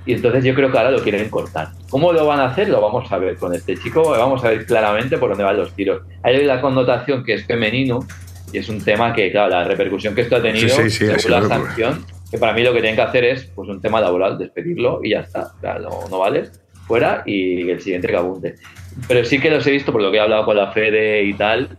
[0.06, 1.70] Y entonces yo creo que ahora lo quieren cortar.
[1.90, 2.70] ¿Cómo lo van a hacer?
[2.70, 5.72] Lo vamos a ver con este chico, vamos a ver claramente por dónde van los
[5.74, 6.02] tiros.
[6.24, 8.00] Hay la connotación que es femenino,
[8.52, 11.30] y es un tema que, claro, la repercusión que esto ha tenido, sí, sí, sí,
[11.30, 14.38] la sanción, que para mí lo que tienen que hacer es pues un tema laboral,
[14.38, 15.54] despedirlo y ya está.
[15.58, 16.52] O sea, no, no vales,
[16.88, 18.56] fuera y el siguiente que abunde.
[19.08, 21.34] Pero sí que los he visto, por lo que he hablado con la Fede y
[21.34, 21.78] tal,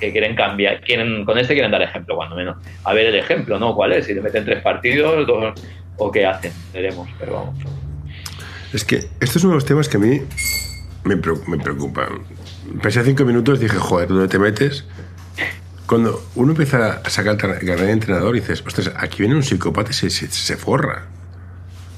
[0.00, 2.56] que quieren cambiar, quieren, con este quieren dar ejemplo, cuando menos.
[2.84, 3.74] A ver el ejemplo, ¿no?
[3.74, 4.06] ¿Cuál es?
[4.06, 5.60] Si le meten tres partidos dos,
[5.96, 7.58] o qué hacen, veremos, pero vamos.
[8.72, 10.20] Es que esto es uno de los temas que a mí
[11.04, 12.22] me, me preocupan.
[12.82, 14.84] Pensé cinco minutos dije, joder, ¿dónde te metes?
[15.88, 19.42] Cuando uno empieza a sacar el carnet de entrenador y dices, ostras, aquí viene un
[19.42, 21.06] psicópata y se, se, se, forra.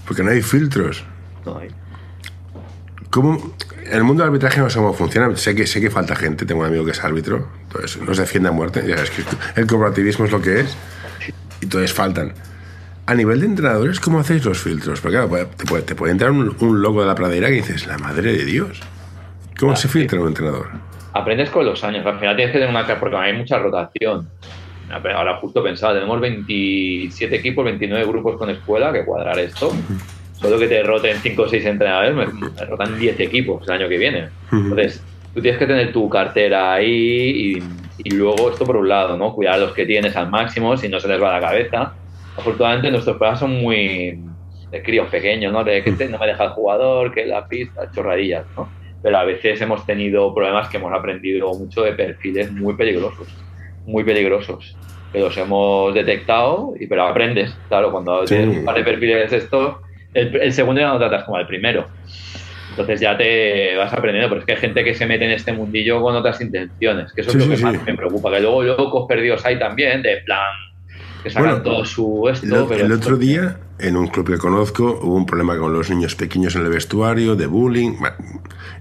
[0.07, 1.05] Porque no hay filtros.
[1.45, 1.71] No hay.
[3.11, 5.37] ¿Cómo, en el mundo del arbitraje no sé cómo funciona.
[5.37, 6.47] Sé que, sé que falta gente.
[6.47, 7.49] Tengo un amigo que es árbitro.
[7.65, 8.85] Entonces nos defiende a muerte.
[8.87, 9.25] Ya sabes que
[9.61, 10.77] el corporativismo es lo que es.
[11.61, 12.33] Y entonces faltan.
[13.07, 15.01] A nivel de entrenadores, ¿cómo hacéis los filtros?
[15.01, 17.89] Porque claro, te puede, te puede entrar un, un, loco de la pradera que dices,
[17.89, 18.81] la madre de Dios.
[19.59, 20.23] ¿Cómo ah, se filtra sí.
[20.23, 20.69] un entrenador?
[21.13, 22.05] Aprendes con los años.
[22.07, 24.29] Al final tienes que tener una porque hay mucha rotación.
[24.91, 29.73] Ahora justo pensaba, tenemos 27 equipos, 29 grupos con escuela, que cuadrar esto.
[30.33, 33.89] Solo que te roten 5 o 6 entrenadores, me, me, rotan 10 equipos el año
[33.89, 34.29] que viene.
[34.51, 37.63] Entonces, tú tienes que tener tu cartera ahí y,
[38.05, 39.35] y, luego esto por un lado, ¿no?
[39.35, 41.93] Cuidar a los que tienes al máximo, si no se les va la cabeza.
[42.37, 44.19] Afortunadamente nuestros programas son muy
[44.71, 45.63] de críos pequeños, ¿no?
[45.63, 48.80] De que no me deja el jugador, que la pista, chorradillas, ¿no?
[49.03, 53.29] Pero a veces hemos tenido problemas que hemos aprendido mucho de perfiles muy peligrosos,
[53.87, 54.77] muy peligrosos.
[55.13, 57.53] que los hemos detectado, y, pero aprendes.
[57.69, 59.81] Claro, cuando tienes un par de perfiles de esto,
[60.15, 61.87] el, segundo ya no tratas como el primero.
[62.71, 65.53] Entonces ya te vas aprendiendo, pero es que hay gente que se mete en este
[65.53, 69.07] mundillo con otras intenciones, que eso es lo que más me preocupa, que luego locos
[69.09, 70.53] perdidos hay también, de plan,
[71.23, 72.73] que sacan todo su esto.
[72.73, 76.57] El, otro día, en un club que conozco, hubo un problema con los niños pequeños
[76.57, 77.93] en el vestuario, de bullying.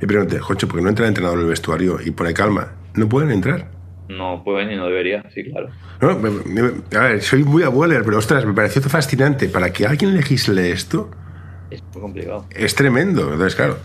[0.02, 2.74] Y pregunté, Jocho, ¿por qué no entra el entrenador en el vestuario y pone calma?
[2.94, 3.70] ¿No pueden entrar?
[4.08, 5.70] No pueden y no debería, sí, claro.
[6.02, 9.50] a ver, soy muy abuelo, pero ostras, me pareció fascinante.
[9.50, 11.12] Para que alguien legisle esto.
[11.70, 12.46] Es muy complicado.
[12.50, 13.32] Es tremendo.
[13.32, 13.78] Entonces, claro,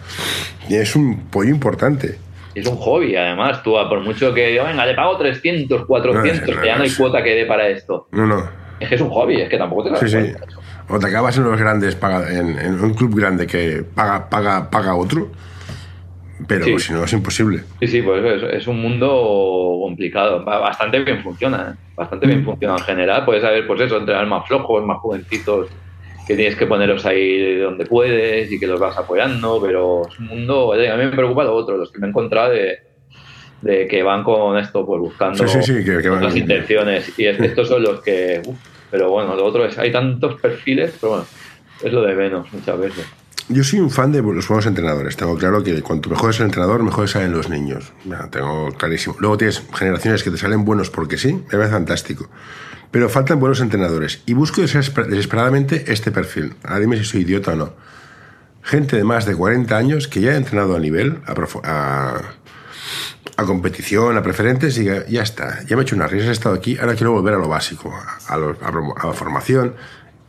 [0.71, 2.19] es un pollo importante.
[2.55, 3.63] Es un hobby, además.
[3.63, 7.35] Tú, por mucho que venga, le pago 300, 400, que ya no hay cuota que
[7.35, 8.09] dé para esto.
[8.13, 8.49] No, no.
[8.81, 10.33] Es que es un hobby, es que tampoco te das sí, Sí.
[10.89, 11.97] O te acabas en los grandes,
[12.31, 15.31] en, en, un club grande que paga, paga, paga otro
[16.47, 17.63] pero si no es imposible.
[17.81, 20.45] Sí, sí, pues es, un mundo complicado.
[20.45, 21.93] Bastante bien funciona, ¿eh?
[21.95, 22.45] bastante bien mm.
[22.45, 23.25] funciona en general.
[23.25, 25.69] Puedes saber, pues eso, entrenar más flojos, más jovencitos,
[26.27, 30.27] que tienes que ponerlos ahí donde puedes y que los vas apoyando, pero es un
[30.27, 30.73] mundo.
[30.73, 32.79] A mí me preocupa lo otro, los que me he encontrado de,
[33.61, 37.19] de que van con esto, pues buscando las intenciones.
[37.19, 38.43] Y estos son los que.
[38.91, 39.79] pero bueno, lo otro es.
[39.79, 41.27] Hay tantos perfiles, pero bueno,
[41.83, 43.07] es lo de menos muchas veces.
[43.49, 45.17] Yo soy un fan de los buenos entrenadores.
[45.17, 47.93] Tengo claro que cuanto mejor es el entrenador, mejor salen los niños.
[48.31, 49.17] tengo clarísimo.
[49.19, 52.31] Luego tienes generaciones que te salen buenos porque sí, me parece fantástico.
[52.95, 54.23] Pero faltan buenos entrenadores.
[54.25, 56.55] Y busco desesperadamente este perfil.
[56.63, 57.75] Ahora dime si soy idiota o no.
[58.63, 62.21] Gente de más de 40 años que ya ha entrenado a nivel, a,
[63.37, 65.65] a, competición, a preferentes, y ya, está.
[65.65, 67.93] Ya me he hecho unas risas, he estado aquí, ahora quiero volver a lo básico,
[67.93, 69.75] a, a la formación.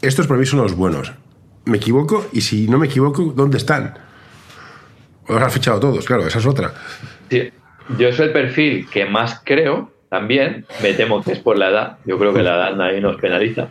[0.01, 1.13] Estos para mí son los buenos
[1.65, 3.97] me equivoco y si no me equivoco, ¿dónde están?
[5.27, 6.73] O los han fichado todos, claro, esa es otra.
[7.29, 11.97] Yo soy el perfil que más creo, también, me temo que es por la edad,
[12.05, 13.69] yo creo que la edad nadie nos penaliza.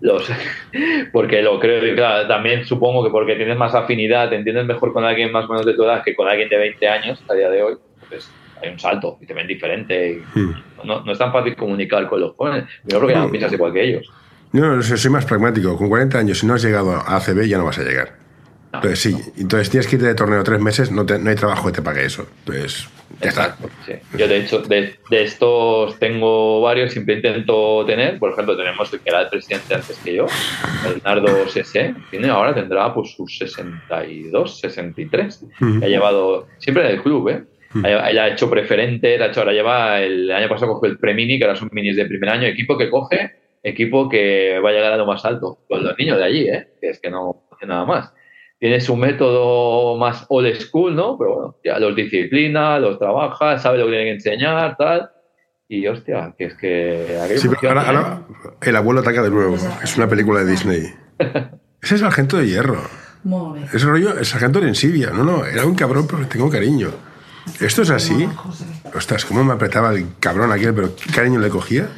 [0.00, 0.30] Los,
[1.12, 4.92] porque lo creo, y claro, también supongo que porque tienes más afinidad, te entiendes mejor
[4.92, 7.34] con alguien más o menos de tu edad que con alguien de 20 años a
[7.34, 7.74] día de hoy,
[8.08, 8.30] pues
[8.62, 10.22] hay un salto y te ven diferente.
[10.34, 10.52] Hmm.
[10.84, 12.64] no, no, es tan fácil comunicar con los jóvenes.
[12.84, 14.10] Yo creo que no piensas igual que ellos.
[14.52, 15.76] No, soy más pragmático.
[15.76, 18.21] Con 40 años, si no has llegado a ACB, ya no vas a llegar.
[18.72, 19.16] Entonces, sí.
[19.38, 22.04] Entonces, tienes que irte de torneo tres meses, no, no hay trabajo que te pague
[22.04, 22.26] eso.
[22.40, 22.88] Entonces,
[23.20, 23.56] ya está.
[24.16, 28.18] Yo, de hecho, de, estos tengo varios, siempre intento tener.
[28.18, 30.26] Por ejemplo, tenemos el que era el presidente antes que yo,
[30.84, 31.94] Bernardo Sese.
[32.10, 35.44] Tiene ahora, tendrá pues sus 62, 63.
[35.82, 37.44] Ha llevado, siempre en el club, ¿eh?
[37.74, 41.44] Él ha hecho preferente, ha hecho, ahora lleva, el, año pasado cogió el Premini, que
[41.44, 44.96] ahora son minis de primer año, equipo que coge equipo que va a llegar a
[44.96, 46.68] lo más alto, con los niños de allí, ¿eh?
[46.80, 48.12] que es que no hace nada más.
[48.62, 51.18] Tiene su método más old school, ¿no?
[51.18, 55.10] Pero bueno, ya los disciplina, los trabaja, sabe lo que tiene que enseñar, tal.
[55.66, 57.38] Y hostia, que es que...
[57.38, 58.22] Sí, ahora,
[58.60, 59.56] el abuelo ataca de nuevo.
[59.82, 60.94] Es una película de Disney.
[61.18, 62.78] Ese es el sargento de hierro.
[63.74, 65.10] Ese rollo, el sargento de Ensibia.
[65.10, 66.90] No, no, era un cabrón, pero tengo cariño.
[67.58, 68.28] ¿Esto es así?
[68.94, 71.88] Ostras, cómo me apretaba el cabrón aquel, pero qué cariño le cogía.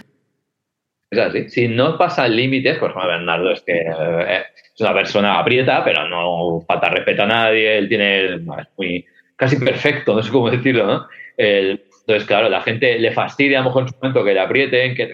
[1.49, 4.43] Si no pasa límites, pues Bernardo es que eh,
[4.75, 8.41] es una persona aprieta, pero no falta respeto a nadie, él tiene, es
[8.77, 9.05] muy,
[9.37, 11.07] casi perfecto, no sé cómo decirlo, ¿no?
[11.37, 14.95] entonces, claro, la gente le fastidia a lo mejor en su momento que le aprieten,
[14.95, 15.13] que,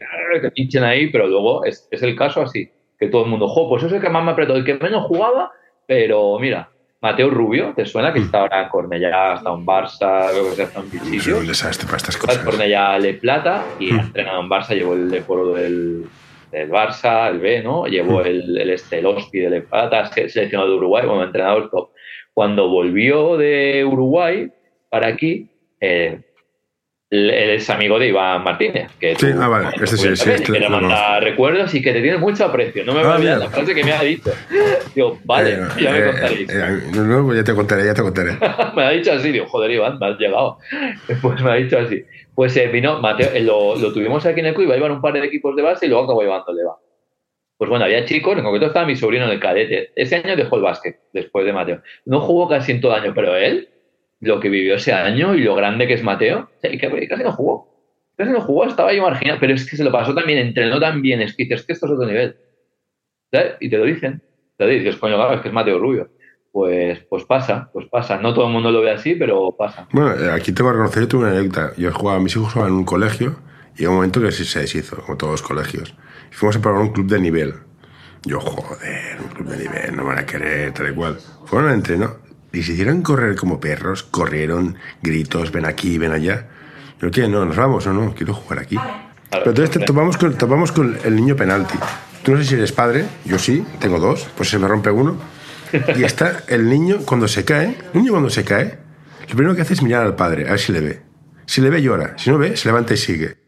[0.55, 3.83] pinchen ahí, pero luego es, es el caso así, que todo el mundo, jo, pues
[3.83, 5.53] eso es el que más me apretó, el que menos jugaba,
[5.87, 8.13] pero mira, Mateo Rubio, ¿te suena?
[8.13, 8.25] Que mm.
[8.25, 11.39] está ahora en Cornellá, hasta un Barça, creo que está un bichillo.
[11.39, 12.39] un desastre para estas cosas.
[12.39, 13.99] Cornellá Le Plata y mm.
[13.99, 16.05] ha entrenado en Barça, llevó el decoro del,
[16.53, 17.87] del Barça, el B, ¿no?
[17.87, 18.27] Llevó mm.
[18.27, 21.91] el, el, este, el Hospi de Le Plata, seleccionado de Uruguay como entrenador top.
[22.35, 24.53] Cuando volvió de Uruguay
[24.91, 26.21] para aquí, eh,
[27.11, 28.93] él es amigo de Iván Martínez.
[29.01, 32.01] Que sí, ah, vale, este sí, sí, este que te manda recuerdos y que te
[32.01, 32.85] tiene mucho aprecio.
[32.85, 34.31] No me va a ah, olvidar la frase que me ha dicho.
[34.95, 36.51] Digo, vale, eh, ya me eh, contaréis.
[36.51, 38.39] Eh, no, pues ya te contaré, ya te contaré.
[38.77, 40.59] me ha dicho así, digo, joder, Iván, me has llegado.
[41.21, 42.05] Pues me ha dicho así.
[42.35, 45.13] Pues vino, Mateo, lo, lo, tuvimos aquí en el club, iba a llevar un par
[45.13, 46.79] de equipos de base y luego acabó llevándole va.
[47.59, 49.91] Pues bueno, había chicos, en concreto estaba mi sobrino en el cadete.
[49.95, 51.83] Ese año dejó el básquet, después de Mateo.
[52.07, 53.69] No jugó casi en todo año, pero él
[54.21, 57.71] lo que vivió ese año y lo grande que es Mateo, y casi no jugó.
[58.17, 61.01] Casi no jugó, estaba ahí marginal, pero es que se lo pasó también, entrenó tan
[61.01, 62.37] bien, es que dices que esto es otro nivel.
[63.61, 64.23] Y te lo dicen.
[64.57, 66.11] Te lo dices, coño, claro, es que es Mateo Rubio.
[66.53, 68.19] Pues, pues pasa, pues pasa.
[68.19, 69.89] No todo el mundo lo ve así, pero pasa.
[69.93, 71.73] Bueno, eh, aquí tengo que reconocer, yo tuve una anécdota.
[71.79, 73.37] Yo jugaba, mis hijos jugaban en un colegio
[73.79, 75.95] y en un momento que se deshizo, como todos los colegios.
[76.31, 77.55] Y fuimos a probar un club de nivel.
[78.25, 81.17] Yo, joder, un club de nivel, no me van a querer, tal y cual.
[81.47, 86.49] Fueron al entreno y se hicieron correr como perros, corrieron, gritos, ven aquí, ven allá.
[87.01, 87.29] Yo, ¿qué?
[87.29, 88.77] No, nos vamos, no, no, quiero jugar aquí.
[89.31, 91.79] Pero entonces te topamos con, topamos con el niño penalti.
[92.23, 95.17] Tú no sé si eres padre, yo sí, tengo dos, pues se me rompe uno.
[95.97, 98.79] Y está el niño cuando se cae, el niño cuando se cae,
[99.29, 101.03] lo primero que hace es mirar al padre, a ver si le ve.
[101.47, 102.15] Si le ve, llora.
[102.19, 103.39] Si no ve, se levanta y sigue.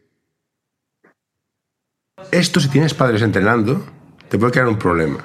[2.31, 3.85] Esto, si tienes padres entrenando,
[4.29, 5.19] te puede crear un problema.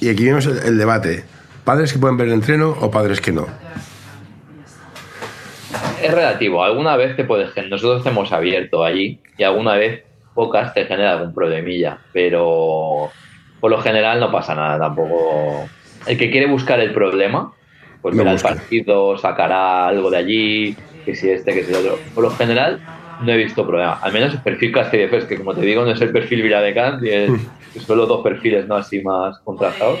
[0.00, 1.24] Y aquí vemos el, el debate.
[1.68, 3.46] ¿Padres que pueden ver el entreno o padres que no?
[6.02, 6.64] Es relativo.
[6.64, 7.50] Alguna vez te puedes...
[7.68, 10.02] Nosotros te hemos abierto allí y alguna vez
[10.34, 13.10] pocas te genera algún problemilla, pero
[13.60, 15.68] por lo general no pasa nada tampoco.
[16.06, 17.52] El que quiere buscar el problema,
[18.00, 21.98] pues verá el partido, sacará algo de allí, que si este, que si otro.
[22.14, 22.80] Por lo general
[23.20, 23.98] no he visto problema.
[24.00, 27.10] Al menos el perfil Castillefes, que como te digo, no es el perfil Viladecans, y
[27.10, 27.30] es
[27.74, 30.00] es solo dos perfiles no así más contrastados.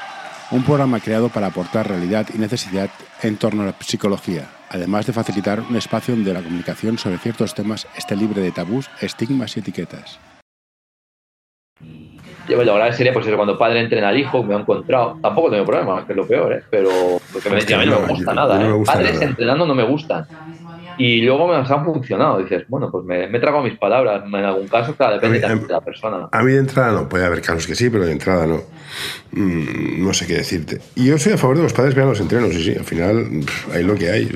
[0.51, 2.89] Un programa creado para aportar realidad y necesidad
[3.21, 7.55] en torno a la psicología, además de facilitar un espacio donde la comunicación sobre ciertos
[7.55, 10.19] temas esté libre de tabús, estigmas y etiquetas.
[12.47, 15.19] Yo lo grave sería pues eso, cuando padre entrena al hijo, me ha encontrado.
[15.21, 16.63] Tampoco tengo problema, que es lo peor, ¿eh?
[16.69, 16.89] Pero
[17.31, 18.83] porque me, Hostia, a mí no me gusta yo- nada, no me ¿eh?
[18.85, 19.25] Padres nada.
[19.25, 20.25] entrenando no me gustan.
[20.97, 22.39] Y luego me han funcionado.
[22.39, 24.23] Dices, bueno, pues me, me he tragado mis palabras.
[24.25, 26.27] En algún caso, claro, depende mí- también de la persona.
[26.31, 28.61] A mí de entrada no, puede haber casos que sí, pero de entrada no.
[29.31, 30.79] Mm, no sé qué decirte.
[30.95, 32.83] Y yo soy a favor de que los padres vean los entrenos, sí, sí, al
[32.83, 34.29] final pff, hay lo que hay.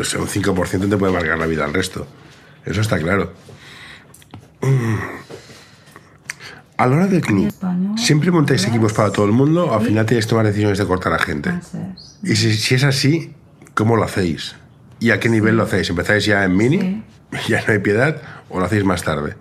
[0.00, 2.06] O sea, un 5% te puede marcar la vida al resto.
[2.64, 3.32] Eso está claro.
[4.62, 4.96] Mm.
[6.78, 7.50] A la hora del club,
[7.96, 10.86] ¿siempre montáis equipos para todo el mundo o al final tenéis que tomar decisiones de
[10.86, 11.50] cortar a gente?
[12.22, 13.32] Y si, si es así,
[13.74, 14.56] ¿cómo lo hacéis?
[15.00, 15.88] ¿Y a qué nivel lo hacéis?
[15.88, 17.02] ¿Empezáis ya en mini?
[17.48, 18.20] ¿Ya no hay piedad?
[18.50, 19.34] ¿O lo hacéis más tarde?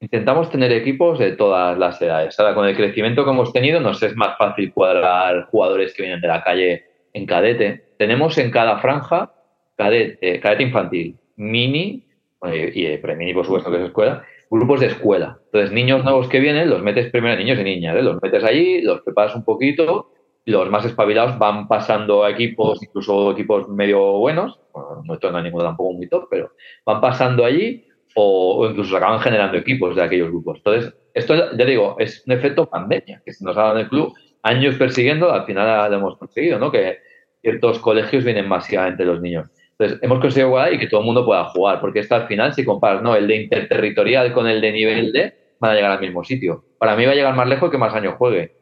[0.00, 2.38] Intentamos tener equipos de todas las edades.
[2.38, 6.20] Ahora, con el crecimiento que hemos tenido, nos es más fácil cuadrar jugadores que vienen
[6.20, 7.94] de la calle en cadete.
[7.98, 9.32] Tenemos en cada franja
[9.76, 12.04] cadete, cadete infantil, mini
[12.40, 15.38] bueno, y, y pre-mini, por supuesto, que es escuela, grupos de escuela.
[15.46, 18.02] Entonces, niños nuevos que vienen, los metes primero, niños y niñas, ¿eh?
[18.02, 20.12] los metes allí, los preparas un poquito,
[20.44, 25.44] los más espabilados van pasando a equipos, incluso equipos medio buenos, bueno, no no hay
[25.44, 26.52] ninguno tampoco muy top, pero
[26.84, 30.58] van pasando allí o, o incluso acaban generando equipos de aquellos grupos.
[30.58, 33.88] Entonces, esto ya digo, es un efecto pandemia que se nos ha dado en el
[33.88, 34.12] club,
[34.42, 36.70] años persiguiendo, al final lo hemos conseguido, ¿no?
[36.70, 36.98] Que
[37.40, 39.48] ciertos colegios vienen masivamente los niños.
[39.78, 42.54] Entonces, hemos conseguido igual y que todo el mundo pueda jugar, porque esto al final,
[42.54, 43.16] si comparas ¿no?
[43.16, 46.64] el de interterritorial con el de nivel D, van a llegar al mismo sitio.
[46.78, 48.56] Para mí va a llegar más lejos que más años juegue.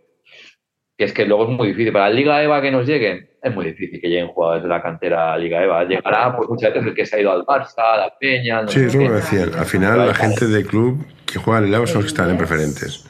[0.96, 1.92] Que es que luego es muy difícil.
[1.92, 4.82] Para la Liga EVA que nos lleguen, es muy difícil que lleguen jugadores de la
[4.82, 5.84] cantera a Liga EVA.
[5.84, 8.62] Llegará, pues muchas veces el que se ha ido al Barça, a la Peña.
[8.62, 9.50] no Sí, es lo que decían.
[9.58, 12.30] Al final, la gente de club que juega en el lado son los que están
[12.30, 13.06] en preferentes.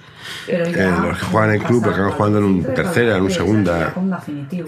[0.47, 0.59] Eh,
[1.03, 3.93] los que juegan en club acaban jugando en un tercera, en un segunda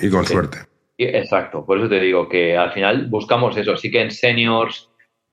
[0.00, 0.32] y con Sí.
[0.32, 0.58] suerte.
[1.04, 3.76] Exacto, por eso te digo que al final buscamos eso.
[3.76, 4.90] Sí que en seniors,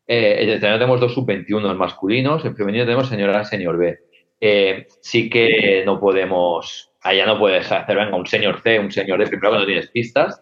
[0.08, 3.98] eh, en tenemos dos sub-21 masculinos, en femenino tenemos senior A, senior B.
[4.42, 9.20] Eh, sí que no podemos, allá no puedes hacer, venga, un senior C, un senior
[9.20, 10.42] D, primero que no tienes pistas,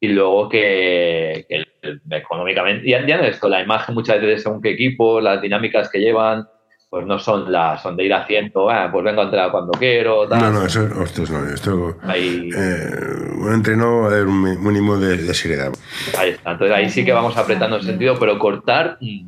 [0.00, 1.64] y luego que, que
[2.10, 5.88] económicamente, ya, ya no es esto, la imagen muchas veces según qué equipo, las dinámicas
[5.90, 6.48] que llevan,
[6.92, 10.28] pues no son las, son de ir haciendo, ah, pues vengo a entrar cuando quiero,
[10.28, 10.38] tal.
[10.40, 11.42] No, no, eso, ostras, no.
[11.48, 12.90] Esto, Ahí, eh,
[13.38, 15.72] un entreno de un mi- mínimo de, de seriedad.
[16.18, 16.50] Ahí está.
[16.52, 19.24] Entonces ahí sí que vamos apretando el sentido, pero cortar mm,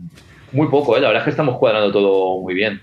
[0.53, 1.01] muy poco, ¿eh?
[1.01, 2.83] La verdad es que estamos cuadrando todo muy bien.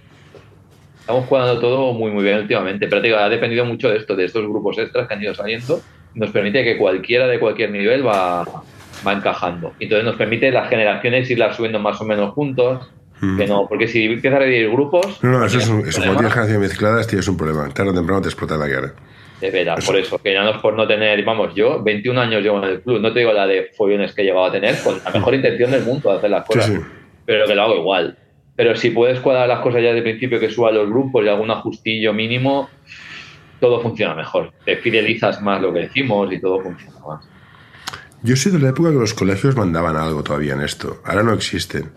[1.02, 2.88] Estamos cuadrando todo muy, muy bien últimamente.
[2.88, 5.36] Pero te digo, ha dependido mucho de esto, de estos grupos extras que han ido
[5.36, 5.80] saliendo.
[6.16, 8.44] Nos permite que cualquiera de cualquier nivel va,
[9.06, 9.74] va encajando.
[9.80, 12.90] Entonces nos permite las generaciones irlas subiendo más o menos juntos.
[13.22, 13.38] Mm.
[13.38, 15.24] Que no, porque si empiezas a dividir grupos.
[15.24, 17.70] No, no, eso es un, eso, cuando tienes generación mezcladas tienes un problema.
[17.70, 18.94] Tarde o temprano te explota la cara.
[19.40, 22.44] De veras, por eso, que ya no es por no tener, vamos, yo 21 años
[22.44, 24.76] llevo en el club, no te digo la de follones que he llegado a tener,
[24.84, 26.78] con la mejor intención del mundo de hacer las Sí, cosas, sí.
[27.26, 28.18] pero que lo hago igual.
[28.56, 31.50] Pero si puedes cuadrar las cosas ya de principio, que suba los grupos y algún
[31.50, 32.70] ajustillo mínimo,
[33.60, 34.52] todo funciona mejor.
[34.66, 37.26] Te fidelizas más lo que decimos y todo funciona más.
[38.22, 41.02] Yo soy de la época que los colegios mandaban algo todavía en esto.
[41.04, 41.90] Ahora no existen.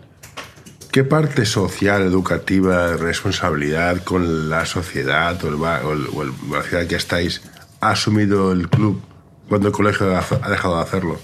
[0.95, 6.61] ¿Qué parte social, educativa, responsabilidad con la sociedad o, el, o el- o el- la
[6.63, 7.41] ciudad que estáis
[7.81, 9.01] ha asumido el club
[9.49, 11.19] cuando el colegio ha, dejado de hacerlo?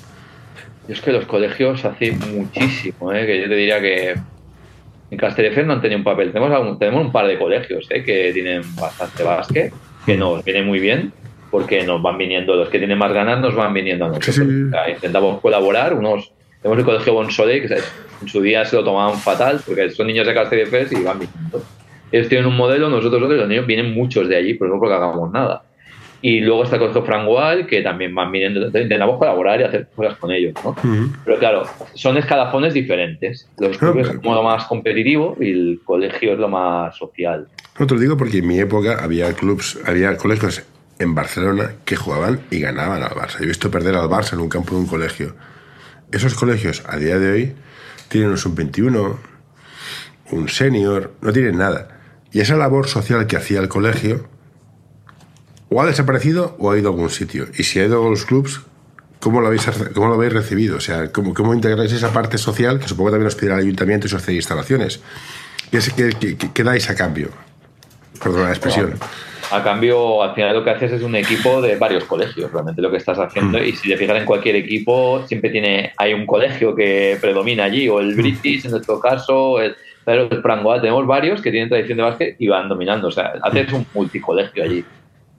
[0.89, 3.25] Yo es que los colegios hacen muchísimo, ¿eh?
[3.25, 4.15] que yo te diría que
[5.09, 6.33] En Castelldefels no han tenido un papel.
[6.33, 8.03] Tenemos, tenemos un par de colegios ¿eh?
[8.03, 9.73] que tienen bastante básquet,
[10.05, 11.13] que nos viene muy bien,
[11.49, 14.37] porque nos van viniendo, los que tienen más ganas nos van viniendo a nosotros.
[14.93, 16.29] intentamos colaborar, unos
[16.61, 17.77] tenemos el colegio Bonsole, que
[18.21, 21.63] en su día se lo tomaban fatal, porque son niños de Castelldefels y van viniendo.
[22.11, 24.95] Ellos tienen un modelo, nosotros otros, los niños vienen muchos de allí, pero no porque
[24.95, 25.63] hagamos nada.
[26.23, 30.17] Y luego está el colegio Frangual, que también van viniendo, intentamos colaborar y hacer cosas
[30.17, 30.75] con ellos, ¿no?
[31.25, 31.63] Pero claro,
[31.95, 33.49] son escalafones diferentes.
[33.57, 37.47] Los clubes son lo más competitivo y el colegio es lo más social.
[37.79, 40.63] No te lo digo porque en mi época había clubs, había colegios
[40.99, 43.39] en Barcelona que jugaban y ganaban al Barça.
[43.39, 45.33] Yo he visto perder al Barça en un campo de un colegio.
[46.11, 47.53] Esos colegios a día de hoy
[48.11, 49.15] tienen un sub-21,
[50.31, 51.87] un senior, no tienen nada.
[52.33, 54.27] Y esa labor social que hacía el colegio
[55.69, 57.47] o ha desaparecido o ha ido a algún sitio.
[57.57, 58.61] Y si ha ido a los clubs,
[59.21, 60.75] ¿cómo lo habéis, cómo lo habéis recibido?
[60.75, 63.61] O sea, ¿cómo, ¿cómo, integráis esa parte social que supongo que también os pedirá el
[63.61, 64.99] ayuntamiento y os instalaciones?
[65.71, 67.29] ¿Qué, dais a cambio?
[68.21, 68.95] Perdón la expresión.
[69.51, 72.89] A cambio, al final lo que haces es un equipo de varios colegios, realmente lo
[72.89, 73.59] que estás haciendo.
[73.59, 73.63] Mm.
[73.63, 77.89] Y si te fijas en cualquier equipo, siempre tiene hay un colegio que predomina allí,
[77.89, 78.17] o el mm.
[78.17, 80.29] British en nuestro caso, el, el
[80.81, 83.09] tenemos varios que tienen tradición de básquet y van dominando.
[83.09, 84.83] O sea, haces un multicolegio allí.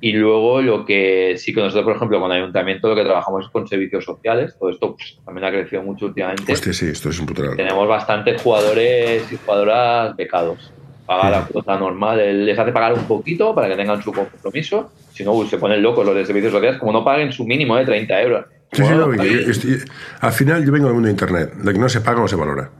[0.00, 3.44] Y luego lo que sí que nosotros, por ejemplo, con el ayuntamiento lo que trabajamos
[3.44, 4.56] es con servicios sociales.
[4.58, 6.52] Todo esto pues, también ha crecido mucho últimamente.
[6.52, 10.72] Hostia, sí, esto es un Tenemos bastantes jugadores y jugadoras becados.
[11.16, 14.92] Pagar la cuota normal, les hace pagar un poquito para que tengan su compromiso.
[15.12, 17.84] Si no, se ponen locos los de servicios sociales, como no paguen su mínimo de
[17.84, 18.46] 30 euros.
[18.72, 18.82] Sí,
[19.52, 19.76] sí,
[20.20, 21.52] al final yo vengo del mundo de Internet.
[21.62, 22.70] Lo que no se paga no se valora.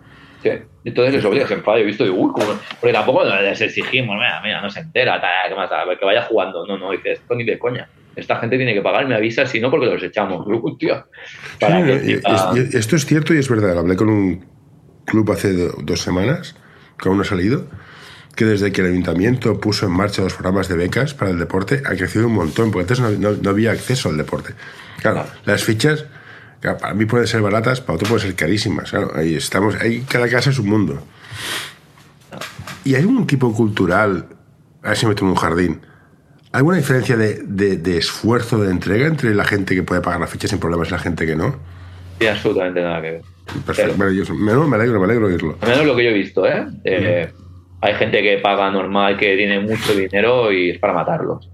[0.42, 0.51] Sí.
[0.85, 1.79] Entonces les obliga, se enfada.
[1.79, 2.33] He visto, uy,
[2.81, 6.66] porque tampoco les exigimos, mira, mira, no se entera, tal, más, que vaya jugando.
[6.66, 7.88] No, no, dice, esto ni de coña.
[8.16, 10.47] Esta gente tiene que pagar, me avisa, si no, porque los echamos.
[12.73, 13.79] esto es cierto y es verdad.
[13.79, 14.45] Hablé con un
[15.05, 16.57] club hace dos semanas,
[16.99, 17.66] que aún no ha salido,
[18.35, 21.83] que desde que el ayuntamiento puso en marcha los programas de becas para el deporte,
[21.85, 24.55] ha crecido un montón, porque antes no, había acceso al deporte.
[25.01, 26.07] Claro, las fichas
[26.61, 28.90] para mí pueden ser baratas, para otro pueden ser carísimas.
[28.90, 31.03] Claro, ahí estamos, ahí cada casa es un mundo.
[32.85, 34.27] ¿Y hay un tipo cultural,
[34.83, 35.81] a ver si me tomo un jardín,
[36.53, 40.49] alguna diferencia de, de, esfuerzo, de entrega entre la gente que puede pagar la ficha
[40.49, 41.57] sin problemas y la gente que no?
[42.18, 43.23] Sí, absolutamente nada que ver.
[43.66, 44.35] Perfecto, me, alegro,
[45.01, 45.59] me alegro oírlo.
[45.61, 46.66] Menos lo que yo he visto, ¿eh?
[46.85, 47.33] eh
[47.83, 51.51] hay gente que paga normal, que tiene mucho dinero y es para matarlos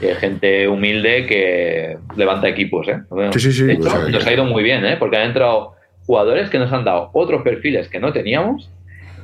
[0.00, 2.88] y hay gente humilde que levanta equipos.
[2.88, 3.00] ¿eh?
[3.32, 3.76] Sí, sí, sí.
[3.76, 4.96] nos ha ido muy bien, ¿eh?
[4.98, 5.74] porque han entrado
[6.06, 8.70] jugadores que nos han dado otros perfiles que no teníamos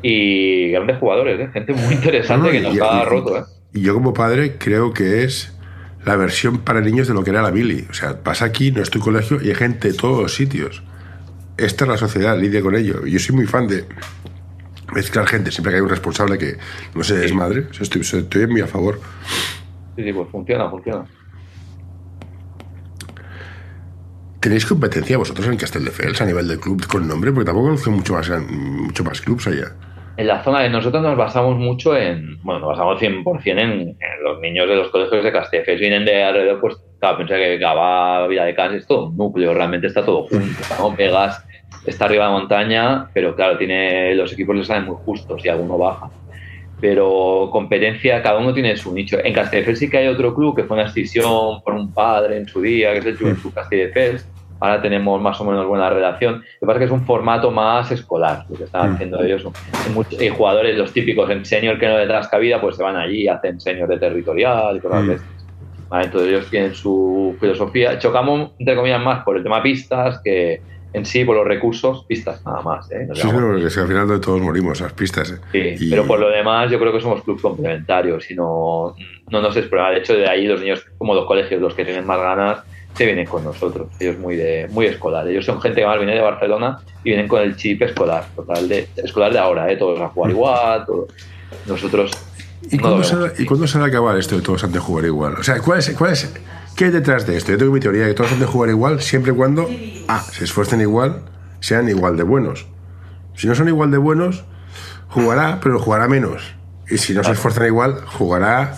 [0.03, 1.49] y grandes jugadores, ¿eh?
[1.53, 3.39] gente muy interesante que nos ha roto.
[3.39, 3.43] ¿eh?
[3.73, 5.57] Y yo como padre creo que es
[6.05, 7.87] la versión para niños de lo que era la Billy.
[7.91, 10.83] O sea, pasa aquí, no es tu colegio y hay gente de todos los sitios.
[11.57, 13.07] Esta es la sociedad, lidia con ello.
[13.07, 13.85] Yo soy muy fan de
[14.95, 16.57] mezclar gente, siempre que hay un responsable que
[16.95, 17.67] no se desmadre.
[17.81, 19.01] estoy, estoy muy a favor.
[19.97, 21.05] Sí, sí, pues funciona, funciona.
[24.41, 27.33] ¿Tenéis competencia vosotros en Castelldefels a nivel de club con nombre?
[27.33, 29.73] Porque tampoco conozco mucho más, mucho más clubs allá.
[30.19, 34.23] En la zona de nosotros nos basamos mucho en, bueno, nos basamos 100% en, en
[34.23, 35.81] los niños de los colegios de Castelldefels.
[35.81, 39.53] Vienen de alrededor, pues, claro, pensé que Gaba, Villa de Cans es todo un núcleo,
[39.53, 40.95] realmente está todo junto, ¿no?
[40.95, 41.46] Vegas
[41.87, 45.79] está arriba de montaña, pero claro, tiene los equipos les salen muy justos y alguno
[45.79, 46.11] baja
[46.81, 49.19] pero competencia, cada uno tiene su nicho.
[49.23, 52.47] En Castelldefels sí que hay otro club que fue una escisión por un padre en
[52.47, 54.29] su día, que es el Juventud Castelldefels.
[54.59, 56.37] Ahora tenemos más o menos buena relación.
[56.37, 59.47] Lo que pasa es que es un formato más escolar, lo que están haciendo ellos.
[60.19, 63.29] Hay, jugadores, los típicos en senior que no le das cabida, pues se van allí,
[63.29, 65.95] hacen senior de territorial y cosas mm.
[66.03, 67.99] entonces ellos tienen su filosofía.
[67.99, 70.61] Chocamos, entre comillas, más por el tema pistas que,
[70.97, 72.91] en sí, por los recursos, pistas nada más.
[72.91, 73.07] ¿eh?
[73.13, 75.31] sí, pero que al final de todos morimos, las pistas.
[75.53, 75.77] ¿eh?
[75.79, 78.97] Sí, pero por lo demás yo creo que somos clubes complementarios y no,
[79.31, 82.07] no nos es De hecho, de ahí los niños, como los colegios, los que tienen
[82.07, 82.61] más ganas,
[82.95, 83.89] se vienen con nosotros.
[84.01, 85.29] Ellos muy de muy escolar.
[85.29, 88.67] Ellos son gente que más viene de Barcelona y vienen con el chip escolar, total
[88.67, 89.77] de, escolar de ahora, ¿eh?
[89.77, 90.87] todos a jugar igual.
[91.67, 92.11] Nosotros...
[92.71, 95.05] ¿Y, cuándo se, ¿Y cuándo se va a acabar esto de todos han de jugar
[95.05, 95.35] igual?
[95.35, 96.33] O sea, ¿cuál es, cuál es
[96.77, 97.53] ¿Qué hay detrás de esto?
[97.53, 99.67] Yo tengo mi teoría de que todos han de jugar igual siempre y cuando
[100.09, 101.23] A, se esfuercen igual,
[101.61, 102.67] sean igual de buenos.
[103.35, 104.45] Si no son igual de buenos,
[105.09, 106.55] jugará, pero jugará menos.
[106.91, 108.75] Y si no se esfuerzan igual, jugará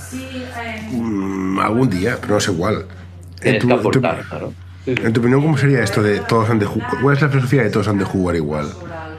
[0.92, 2.86] mm, algún día, pero no es igual.
[3.42, 6.90] En tu, en tu opinión, ¿cómo sería esto de todos han de jugar?
[7.02, 8.68] ¿Cuál es la filosofía de todos han de jugar igual?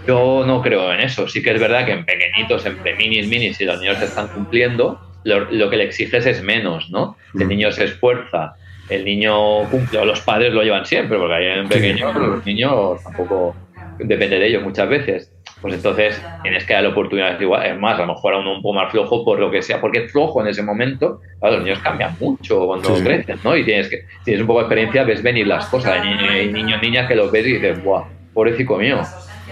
[0.07, 1.27] Yo no creo en eso.
[1.27, 4.29] Sí que es verdad que en pequeñitos, en minis, minis, si los niños se están
[4.29, 7.17] cumpliendo, lo, que le exiges es menos, ¿no?
[7.37, 7.49] El mm.
[7.49, 8.55] niño se esfuerza,
[8.89, 12.45] el niño cumple, o los padres lo llevan siempre, porque hay en pequeño, pero los
[12.45, 13.55] niños tampoco
[13.99, 15.31] depende de ellos muchas veces.
[15.61, 17.65] pues entonces tienes que darle oportunidades igual.
[17.65, 19.81] Es más, a lo mejor a uno un poco más flojo por lo que sea,
[19.81, 21.19] porque es flojo en ese momento.
[21.39, 23.55] Claro, los niños cambian mucho cuando crecen, ¿no?
[23.55, 25.99] Y tienes que, si tienes un poco de experiencia, ves venir las cosas.
[26.01, 29.01] Hay niños, niñas que los ves y dices, ¡buah, pobrecito mío!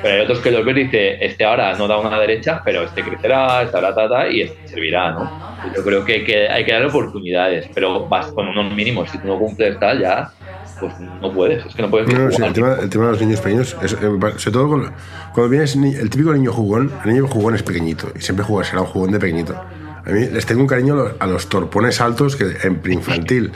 [0.02, 2.84] Pero hay otros que los ves y dices, este ahora no da una derecha, pero
[2.84, 5.48] este crecerá, estará tata y este servirá, ¿no?
[5.76, 9.10] Yo creo que, que hay que darle oportunidades, pero vas con unos mínimos.
[9.10, 10.32] Si tú no cumples tal, ya
[10.80, 12.08] pues no puedes, es que no puedes.
[12.14, 14.92] No, el, tema, el, tema, de los niños pequeños, es, eh, sobre todo
[15.34, 18.82] cuando vienes el típico niño jugón, el niño jugón es pequeñito y siempre juega, será
[18.82, 19.56] un jugón de pequeñito.
[19.56, 23.52] A mí les tengo un cariño a los, torpones altos que en preinfantil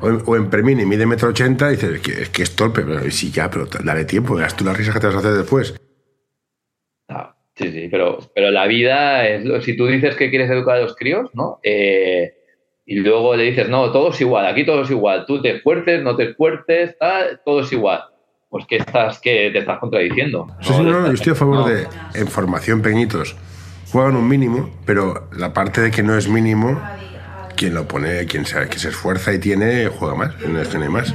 [0.00, 3.10] o en, o en premini mide metro ochenta y dices que, que es torpe, pero
[3.10, 5.74] sí, ya, pero dale tiempo, verás tú las risas que te vas a hacer después.
[7.08, 9.64] Ah, sí, sí, pero, pero la vida es.
[9.64, 11.60] Si tú dices que quieres educar a los críos, ¿no?
[11.62, 12.34] Eh,
[12.84, 16.02] y luego le dices, no, todo es igual, aquí todo es igual, tú te esfuerces,
[16.02, 16.96] no te esfuerces,
[17.44, 18.00] todo es igual.
[18.48, 20.46] Pues que estás, que te estás contradiciendo.
[20.60, 23.36] Sí, sí, no, yo estoy a favor de, en formación pequeñitos,
[23.90, 26.80] juegan un mínimo, pero la parte de que no es mínimo,
[27.56, 30.78] quien lo pone, quien se, que se esfuerza y tiene, juega más, no es que
[30.78, 31.14] no hay más.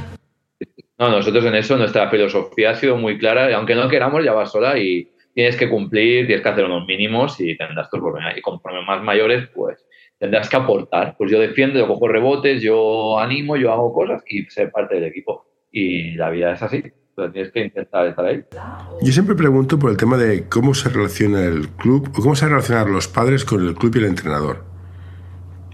[0.98, 4.32] No, nosotros en eso, nuestra filosofía ha sido muy clara, y aunque no queramos, ya
[4.32, 8.36] va sola y tienes que cumplir, tienes que hacer unos mínimos y tendrás tus problemas.
[8.36, 9.84] Y conforme más mayores, pues
[10.18, 11.16] tendrás que aportar.
[11.16, 15.04] Pues yo defiendo, yo cojo rebotes, yo animo, yo hago cosas y ser parte del
[15.04, 15.46] equipo.
[15.70, 16.82] Y la vida es así.
[17.32, 18.44] tienes que intentar estar ahí.
[19.00, 22.46] Yo siempre pregunto por el tema de cómo se relaciona el club o cómo se
[22.46, 24.71] relacionan los padres con el club y el entrenador.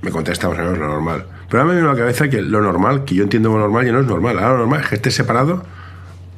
[0.02, 1.24] Me contesta más lo normal.
[1.50, 3.60] Pero a mí me viene a la cabeza que lo normal, que yo entiendo como
[3.60, 4.38] normal, ya no es normal.
[4.38, 5.64] Ahora lo normal es que estés separado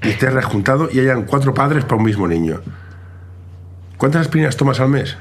[0.02, 2.60] y estés rejuntado y hayan cuatro padres para un mismo niño.
[3.96, 5.16] ¿Cuántas aspirinas tomas al mes?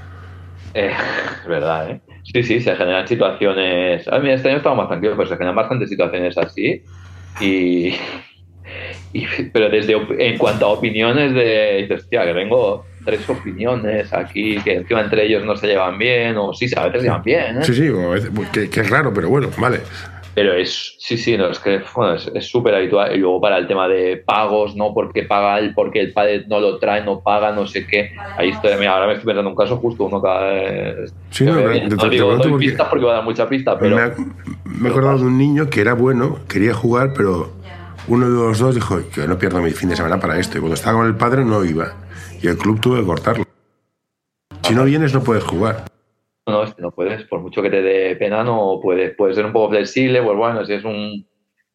[0.74, 0.94] Eh,
[1.42, 2.02] es verdad, ¿eh?
[2.24, 4.08] Sí, sí, se generan situaciones.
[4.08, 6.84] A mí este año estaba más tranquilo, pero se generan bastantes situaciones así.
[7.42, 7.96] Y,
[9.52, 15.02] pero desde en cuanto a opiniones de hostia, que tengo tres opiniones aquí que encima
[15.02, 17.58] entre ellos no se llevan bien, o sí, a veces se llevan bien.
[17.58, 17.64] ¿eh?
[17.64, 17.90] Sí, sí,
[18.52, 19.82] que, que, es raro, pero bueno, vale.
[20.36, 23.14] Pero es, sí, sí, no, es que bueno, es súper habitual.
[23.16, 24.94] Y luego para el tema de pagos, ¿no?
[24.94, 28.12] Porque paga él, porque el padre no lo trae, no paga, no sé qué.
[28.38, 30.94] Ahí estoy, mira, ahora me estoy pensando un caso justo uno cada
[31.32, 33.98] Sí, no, no, no digo, doy porque, pistas porque va a dar mucha pista, pero...
[33.98, 34.12] Me,
[34.64, 37.52] me he acordado de un niño que era bueno, quería jugar, pero
[38.08, 40.58] uno de los dos dijo que no pierdo mi fin de semana para esto.
[40.58, 41.94] Y cuando estaba con el padre no iba.
[42.42, 43.46] Y el club tuvo que cortarlo.
[44.64, 45.86] Si no vienes no puedes jugar
[46.50, 49.16] no, este no puedes, por mucho que te dé pena, no puedes.
[49.16, 51.26] Puedes ser un poco flexible, pues bueno, si es un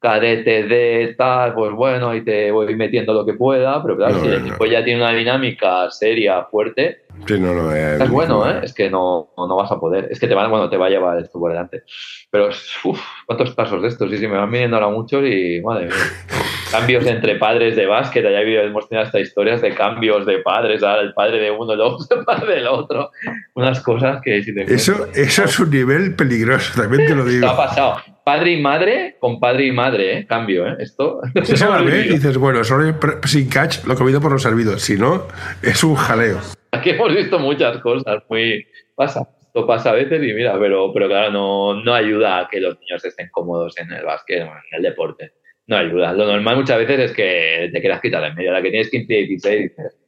[0.00, 4.26] cadete de tal, pues bueno, ahí te voy metiendo lo que pueda, pero claro, si
[4.26, 8.60] el equipo ya tiene una dinámica seria, fuerte, eh, es bueno, ¿eh?
[8.62, 10.08] Es que no, no, vas a poder.
[10.10, 11.84] Es que te va, bueno, te va a llevar esto por delante.
[12.30, 12.48] Pero,
[12.84, 14.10] uff, ¿cuántos casos de estos?
[14.10, 15.94] Sí, sí, me van viniendo ahora muchos y, madre mía.
[16.74, 18.24] cambios entre padres de básquet.
[18.24, 20.82] Ya hemos tenido hasta historias de cambios de padres.
[20.82, 23.10] Ahora el padre de uno, el otro, el padre del otro.
[23.54, 24.42] Unas cosas que...
[24.42, 27.46] Si te eso, eso es un nivel peligroso, también te lo digo.
[27.46, 27.96] ha pasado.
[28.24, 30.26] Padre y madre con padre y madre, ¿eh?
[30.26, 30.76] Cambio, ¿eh?
[30.78, 31.20] Esto...
[31.44, 32.94] Si se ve, dices, bueno, solo
[33.24, 34.82] sin catch, lo comido por los servidos.
[34.82, 35.28] Si no,
[35.62, 36.40] es un jaleo.
[36.72, 38.66] Aquí hemos visto muchas cosas, muy...
[38.96, 42.60] Pasa, esto pasa a veces y mira, pero, pero claro, no, no ayuda a que
[42.60, 45.32] los niños estén cómodos en el básquet en el deporte.
[45.66, 46.12] No ayuda.
[46.12, 48.52] Lo normal muchas veces es que te quedas quitar en medio.
[48.52, 49.98] La que tienes 15 y 16 dices,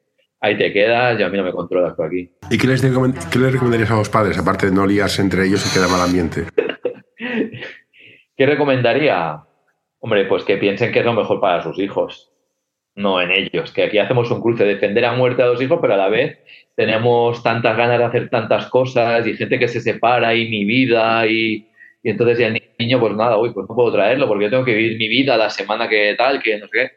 [0.40, 2.30] ahí te quedas y a mí no me controlas por aquí.
[2.50, 5.66] ¿Y qué les, qué les recomendarías a los padres, aparte de no liarse entre ellos
[5.66, 6.44] y queda mal ambiente?
[8.36, 9.42] ¿Qué recomendaría?
[9.98, 12.32] Hombre, pues que piensen que es lo mejor para sus hijos
[12.96, 13.70] no en ellos.
[13.72, 16.38] Que aquí hacemos un cruce, defender a muerte a los hijos, pero a la vez
[16.74, 21.26] tenemos tantas ganas de hacer tantas cosas y gente que se separa y mi vida
[21.26, 21.68] y,
[22.06, 24.64] y entonces ya el niño, pues nada, uy, pues no puedo traerlo porque yo tengo
[24.64, 26.90] que vivir mi vida la semana que tal, que no sé qué.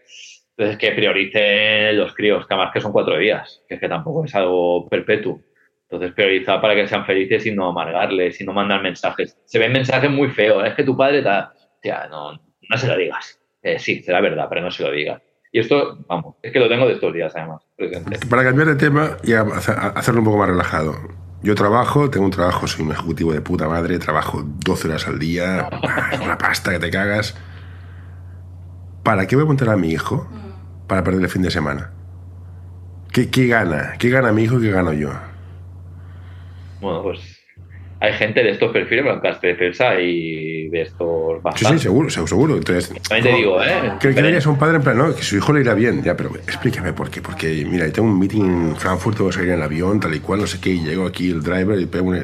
[0.55, 4.25] Entonces que prioricen los críos, que además que son cuatro días, que es que tampoco
[4.25, 5.41] es algo perpetuo.
[5.89, 9.35] Entonces prioriza para que sean felices y no amargarles y no mandar mensajes.
[9.45, 11.55] Se ven mensajes muy feos, es que tu padre está...
[11.83, 13.41] Ya, no, no se lo digas.
[13.63, 15.19] Eh, sí, será verdad, pero no se lo digas.
[15.51, 17.63] Y esto, vamos, es que lo tengo de estos días además.
[18.29, 20.93] Para cambiar de tema y hacerlo un poco más relajado.
[21.41, 25.19] Yo trabajo, tengo un trabajo, soy un ejecutivo de puta madre, trabajo 12 horas al
[25.19, 25.69] día,
[26.21, 27.35] una pasta que te cagas.
[29.03, 30.27] ¿Para qué voy a montar a mi hijo
[30.87, 31.91] para perder el fin de semana?
[33.11, 33.93] ¿Qué, qué gana?
[33.97, 35.11] ¿Qué gana mi hijo y qué gano yo?
[36.81, 37.38] Bueno, pues
[38.01, 42.55] hay gente de estos perfiles blancas de defensa y de estos Sí, sí, seguro, seguro.
[42.55, 43.93] Entonces, También te digo, ¿eh?
[43.99, 46.01] Que, que es un padre en plan, no, que su hijo le irá bien.
[46.01, 47.21] Ya, pero explícame por qué.
[47.21, 50.19] Porque, mira, tengo un meeting en Frankfurt, tengo que salir en el avión, tal y
[50.19, 52.21] cual, no sé qué, y llego aquí el driver y pego una...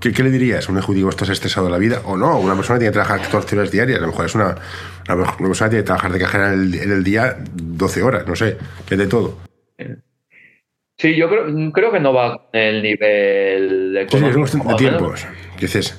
[0.00, 0.68] ¿Qué, ¿Qué, le dirías?
[0.68, 2.00] ¿Un ejecutivo estás estresado de la vida?
[2.06, 3.98] O no, una persona tiene que trabajar 14 horas diarias.
[3.98, 4.56] A lo mejor es una,
[5.08, 8.34] una, persona tiene que trabajar de cajera en el, en el día 12 horas, no
[8.34, 8.56] sé,
[8.86, 9.51] que de todo.
[11.02, 14.06] Sí, yo creo, creo que no va el nivel de...
[14.08, 15.26] Sí, de tiempos.
[15.60, 15.96] Dices,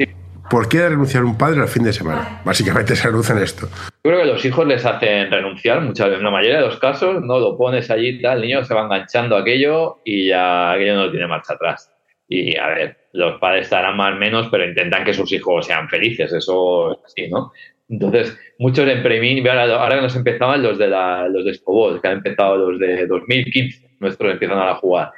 [0.49, 2.41] ¿por qué renunciar un padre al fin de semana?
[2.45, 3.67] Básicamente se renuncia en esto.
[4.01, 6.19] Yo creo que los hijos les hacen renunciar muchas veces.
[6.19, 8.85] En la mayoría de los casos, no lo pones allí tal, el niño se va
[8.85, 11.91] enganchando a aquello y ya aquello no tiene marcha atrás.
[12.29, 15.89] Y a ver, los padres estarán más o menos, pero intentan que sus hijos sean
[15.89, 17.51] felices, eso sí, ¿no?
[17.89, 22.17] Entonces, muchos en Premin, ahora, nos empezaban los de, la, los de Escobol, que han
[22.19, 25.11] empezado los de 2015 nuestros empiezan a jugar.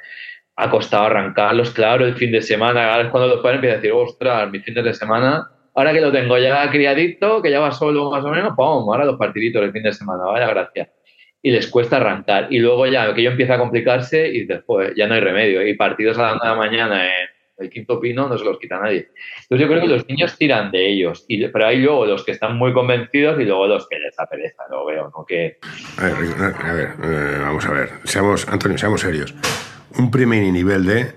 [0.56, 2.90] Ha costado arrancarlos, claro, el fin de semana.
[2.90, 6.00] Ahora es cuando los padres empiezan a decir, ostras, mi fin de semana, ahora que
[6.00, 8.88] lo tengo ya criadito, que ya va solo más o menos, ¡pum!
[8.88, 10.90] Ahora los partiditos el fin de semana, vaya gracia.
[11.42, 12.48] Y les cuesta arrancar.
[12.50, 15.66] Y luego ya que empieza a complicarse y después ya no hay remedio.
[15.66, 19.10] Y partidos a la mañana en el quinto pino no se los quita nadie.
[19.42, 22.32] Entonces yo creo que los niños tiran de ellos, y, pero hay luego los que
[22.32, 25.24] están muy convencidos y luego los que les da pereza, lo veo, ¿no?
[25.24, 25.58] Que...
[25.98, 29.34] A ver, a ver eh, vamos a ver, seamos, Antonio, seamos serios.
[29.98, 31.12] Un primer nivel de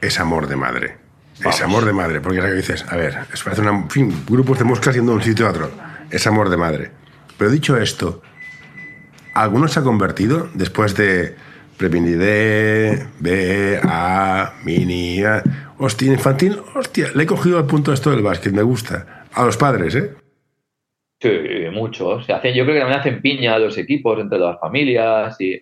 [0.00, 0.96] es amor de madre.
[1.44, 3.90] Es amor de madre, porque es lo que dices, a ver, es parece una, en
[3.90, 5.70] fin, grupos de moscas yendo de un sitio a otro.
[6.10, 6.90] Es amor de madre.
[7.36, 8.22] Pero dicho esto,
[9.34, 11.36] ¿alguno se ha convertido después de
[11.76, 15.42] Previnide, B, A, Mini, A,
[15.80, 19.24] Hostia, infantil, hostia, le he cogido al punto esto del básquet, me gusta.
[19.32, 20.10] A los padres, ¿eh?
[21.20, 21.30] Sí,
[21.72, 22.26] muchos.
[22.26, 25.60] Se hacen, yo creo que también hacen piña a los equipos entre las familias y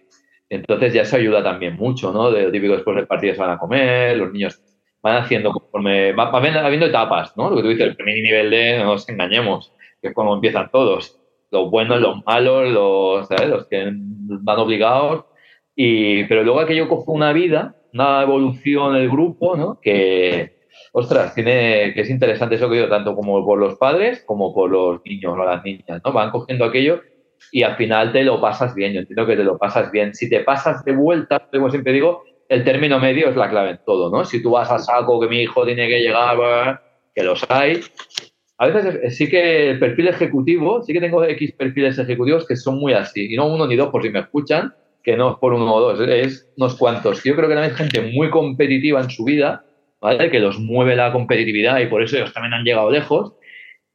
[0.48, 2.30] entonces ya eso ayuda también mucho, ¿no?
[2.30, 4.62] De típico después del partido se van a comer, los niños
[5.02, 7.50] van haciendo conforme, va, habiendo etapas, ¿no?
[7.50, 10.70] Lo que tú dices, el primer nivel de, no nos engañemos, que es como empiezan
[10.70, 15.26] todos, los buenos, los malos, los, los que van obligados,
[15.74, 19.80] y, pero luego aquello coge una vida una evolución del grupo, ¿no?
[19.80, 20.56] Que,
[20.92, 24.70] ostras, tiene, que es interesante eso que digo, tanto como por los padres como por
[24.70, 26.12] los niños o las niñas, ¿no?
[26.12, 27.00] Van cogiendo aquello
[27.50, 28.92] y al final te lo pasas bien.
[28.92, 30.14] Yo entiendo que te lo pasas bien.
[30.14, 33.80] Si te pasas de vuelta, como siempre digo, el término medio es la clave en
[33.84, 34.24] todo, ¿no?
[34.24, 36.80] Si tú vas a saco que mi hijo tiene que llegar,
[37.14, 37.80] que los hay.
[38.58, 42.78] A veces sí que el perfil ejecutivo, sí que tengo X perfiles ejecutivos que son
[42.78, 44.72] muy así, y no uno ni dos por si me escuchan,
[45.06, 47.22] que no es por uno o dos, es unos cuantos.
[47.22, 49.64] Yo creo que también hay gente muy competitiva en su vida,
[50.00, 50.32] ¿vale?
[50.32, 53.34] Que los mueve la competitividad y por eso ellos también han llegado lejos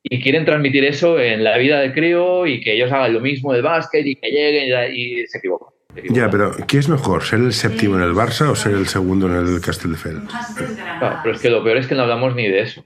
[0.04, 3.52] y quieren transmitir eso en la vida de crío y que ellos hagan lo mismo
[3.52, 5.68] del básquet y que lleguen y, se equivocan.
[6.12, 7.24] Ya, pero ¿qué es mejor?
[7.24, 10.22] ¿Ser el séptimo en el Barça o ser el segundo en el Castelldefels?
[10.56, 12.86] Claro, pero es que lo peor es que no hablamos ni de eso.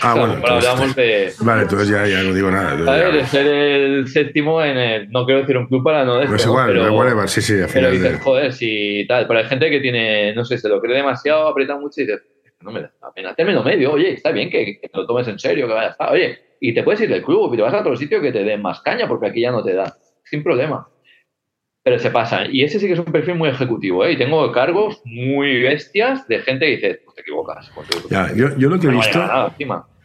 [0.00, 0.40] Ah, bueno.
[0.46, 1.32] hablamos de.
[1.40, 2.72] Vale, entonces ya, ya no digo nada.
[2.72, 5.10] A ver, de ser el séptimo en el.
[5.10, 6.20] No quiero decir un club para no.
[6.26, 7.54] Pues igual, pero, igual, sí, sí.
[7.72, 9.26] pero dices, joder, si tal.
[9.26, 12.22] Pero hay gente que tiene, no sé, se lo cree demasiado, aprieta mucho y dices,
[12.60, 13.34] no me da la pena.
[13.34, 16.12] Término medio, oye, está bien que, que lo tomes en serio, que vaya a estar.
[16.12, 18.44] Oye, y te puedes ir del club y te vas a otro sitio que te
[18.44, 19.96] den más caña porque aquí ya no te da.
[20.24, 20.88] Sin problema.
[21.84, 22.46] Pero se pasa.
[22.50, 24.12] Y ese sí que es un perfil muy ejecutivo, ¿eh?
[24.12, 27.70] Y tengo cargos muy bestias de gente que dice, pues te equivocas.
[27.74, 29.18] Pues ya, yo, yo, lo que he visto.
[29.18, 29.54] Nada,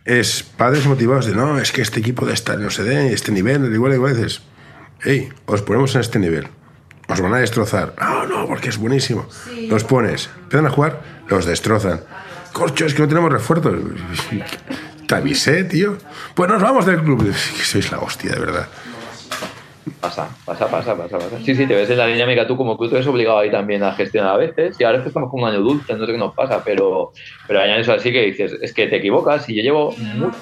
[0.07, 3.31] es padres motivados de no, es que este equipo de estar no se dé, este
[3.33, 4.41] nivel, igual, igual dices,
[5.01, 6.47] hey, os ponemos en este nivel,
[7.09, 7.93] os van a destrozar.
[7.99, 9.27] No, no, porque es buenísimo.
[9.67, 12.01] Los pones, empiezan a jugar, los destrozan.
[12.53, 13.75] Corcho, es que no tenemos refuerzos.
[15.07, 15.97] Te avisé, tío.
[16.35, 17.33] Pues nos vamos del club.
[17.33, 18.67] Sois la hostia, de verdad.
[20.01, 21.39] Pasa, pasa, pasa, pasa, pasa.
[21.43, 23.83] Sí, sí, te ves en la dinámica tú como que tú eres obligado ahí también
[23.83, 24.75] a gestionar a veces.
[24.79, 27.11] Y ahora estamos con un año dulce, no sé qué nos pasa, pero,
[27.47, 29.95] pero hay años así que dices, es que te equivocas y yo llevo,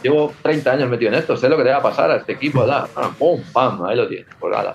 [0.03, 2.33] llevo 30 años metido en esto, sé lo que te va a pasar a este
[2.33, 2.87] equipo, da,
[3.17, 4.73] pum, pam, ahí lo tienes, pues nada.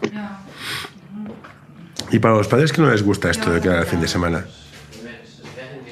[2.10, 4.46] Y para los padres que no les gusta esto de quedar el fin de semana,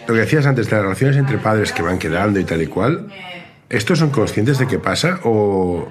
[0.07, 2.67] lo que decías antes de las relaciones entre padres que van quedando y tal y
[2.67, 3.09] cual,
[3.69, 5.89] ¿estos son conscientes de qué pasa o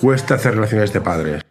[0.00, 1.49] cuesta hacer relaciones de padres?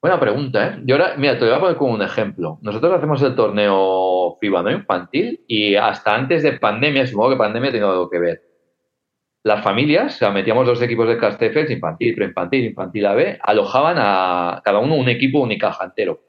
[0.00, 0.82] Buena pregunta, ¿eh?
[0.84, 2.58] Yo ahora, mira, te voy a poner como un ejemplo.
[2.62, 4.70] Nosotros hacemos el torneo FIBA, ¿no?
[4.70, 8.42] Infantil, y hasta antes de pandemia, supongo que pandemia tenido algo que ver.
[9.42, 14.62] Las familias, o sea, metíamos dos equipos de Castellfels, infantil, preinfantil, infantil AB, alojaban a
[14.64, 16.20] cada uno un equipo unicaja entero.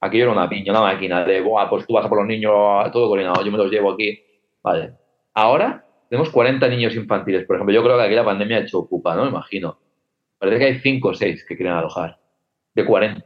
[0.00, 2.52] Aquí era una piña, una máquina de, Buah, pues tú vas a por los niños,
[2.92, 4.20] todo coordinado, yo me los llevo aquí.
[4.62, 4.92] Vale.
[5.32, 7.74] Ahora tenemos 40 niños infantiles, por ejemplo.
[7.74, 9.26] Yo creo que aquí la pandemia ha hecho ocupa, ¿no?
[9.26, 9.78] Imagino.
[10.38, 12.18] Parece que hay 5 o 6 que quieren alojar
[12.76, 13.24] de 40.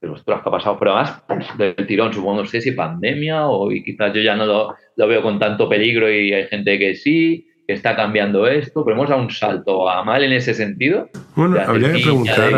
[0.00, 0.78] Pero ostras, ¿qué ha pasado?
[0.78, 1.22] Pero además
[1.58, 5.22] del tirón, supongo, no sé si pandemia o y quizás yo ya no lo, veo
[5.22, 9.22] con tanto peligro y hay gente que sí, que está cambiando esto, pero hemos dado
[9.22, 11.10] un salto a mal en ese sentido.
[11.34, 12.54] Bueno, habría que preguntar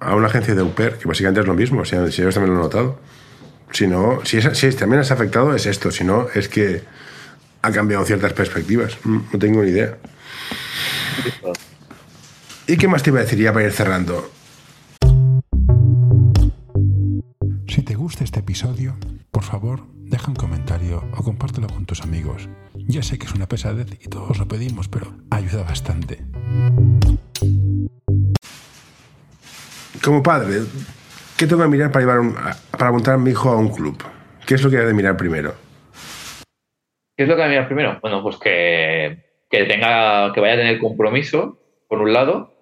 [0.00, 2.60] a, una agencia de UPER, que básicamente es lo mismo, si, si ellos también lo
[2.60, 3.00] han notado.
[3.72, 6.82] Si no, si, es, si también has afectado es esto, si no es que
[7.62, 8.96] ha cambiado ciertas perspectivas.
[9.02, 9.96] Mm, no tengo ni idea.
[12.68, 14.35] ¿Y qué más te iba a decir ya para ir cerrando?
[17.76, 18.96] Si te gusta este episodio,
[19.30, 22.48] por favor, deja un comentario o compártelo con tus amigos.
[22.72, 26.20] Ya sé que es una pesadez y todos lo pedimos, pero ayuda bastante.
[30.02, 30.60] Como padre,
[31.36, 34.02] ¿qué tengo que mirar para, llevar para montar a mi hijo a un club?
[34.46, 35.52] ¿Qué es lo que hay de mirar primero?
[37.14, 37.98] ¿Qué es lo que hay de mirar primero?
[38.00, 42.54] Bueno, pues que, que tenga, que vaya a tener compromiso, por un lado.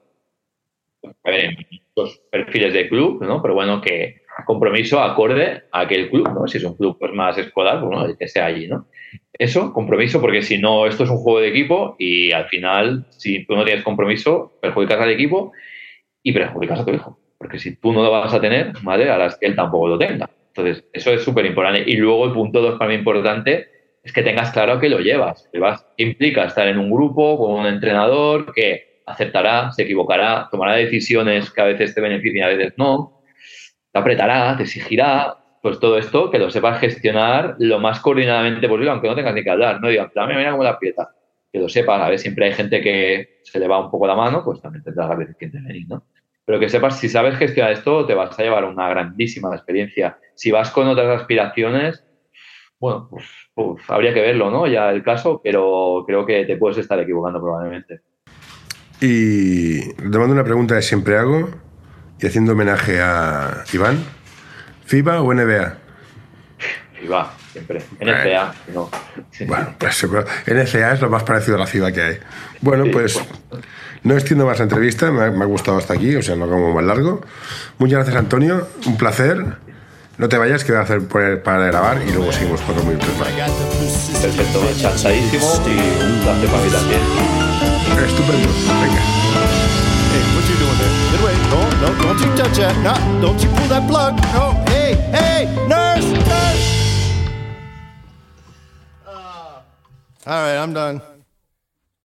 [1.23, 1.55] A ver,
[1.95, 3.41] los perfiles de club, ¿no?
[3.41, 6.47] Pero bueno, que compromiso acorde a aquel club, ¿no?
[6.47, 8.87] Si es un club pues, más escolar, pues, bueno, que sea allí, ¿no?
[9.33, 13.45] Eso, compromiso, porque si no, esto es un juego de equipo y al final, si
[13.47, 15.53] tú no tienes compromiso, perjudicas al equipo
[16.23, 17.19] y perjudicas a tu hijo.
[17.39, 19.11] Porque si tú no lo vas a tener, ¿vale?
[19.11, 20.31] A las que él tampoco lo tenga.
[20.49, 21.85] Entonces, eso es súper importante.
[21.91, 23.69] Y luego el punto dos para mí importante
[24.03, 25.49] es que tengas claro que lo llevas.
[25.53, 25.61] Que
[26.05, 31.61] implica estar en un grupo con un entrenador que aceptará, se equivocará, tomará decisiones que
[31.61, 33.21] a veces te benefician a veces no,
[33.95, 38.91] te apretará, te exigirá, pues todo esto que lo sepas gestionar lo más coordinadamente posible,
[38.91, 41.11] aunque no tengas ni que hablar, no digas, dame, mira cómo la aprieta.
[41.53, 44.17] Que lo sepas, a ver, siempre hay gente que se le va un poco la
[44.17, 46.05] mano, pues también tendrás a veces que intervenir, ¿no?
[46.45, 50.19] Pero que sepas, si sabes gestionar esto, te vas a llevar una grandísima experiencia.
[50.35, 52.05] Si vas con otras aspiraciones,
[52.81, 53.25] bueno, pues,
[53.55, 54.67] pues, habría que verlo, ¿no?
[54.67, 58.01] Ya el caso, pero creo que te puedes estar equivocando probablemente.
[59.01, 61.49] Y te mando una pregunta que siempre hago,
[62.25, 64.03] y haciendo homenaje a Iván.
[64.87, 65.77] ¿FIBA o NBA?
[66.99, 67.83] FIBA, siempre.
[68.01, 68.91] NCA, no.
[69.47, 70.07] Bueno, pues,
[70.47, 72.19] NCA es lo más parecido a la FIBA que hay.
[72.63, 73.21] Bueno, pues
[74.05, 76.49] no extiendo más la entrevista, me ha, me ha gustado hasta aquí, o sea, no
[76.49, 77.21] como más largo.
[77.77, 79.45] Muchas gracias, Antonio, un placer.
[80.17, 81.07] No te vayas, que voy a hacer
[81.43, 83.29] para grabar y luego seguimos cuatro minutos más.
[84.23, 87.01] Perfecto, encantadísimo y un placer para mí también.
[88.03, 88.49] Estupendo,
[88.81, 89.54] venga.
[90.15, 91.11] Hey, what you doing there?
[91.11, 91.35] Get away.
[91.51, 92.77] No, no, don't you touch that.
[92.87, 94.15] No, don't you pull that plug.
[94.33, 96.67] No, hey, hey, nurse, nurse.
[99.05, 99.11] Uh.
[99.11, 99.63] All
[100.27, 101.03] right, I'm done.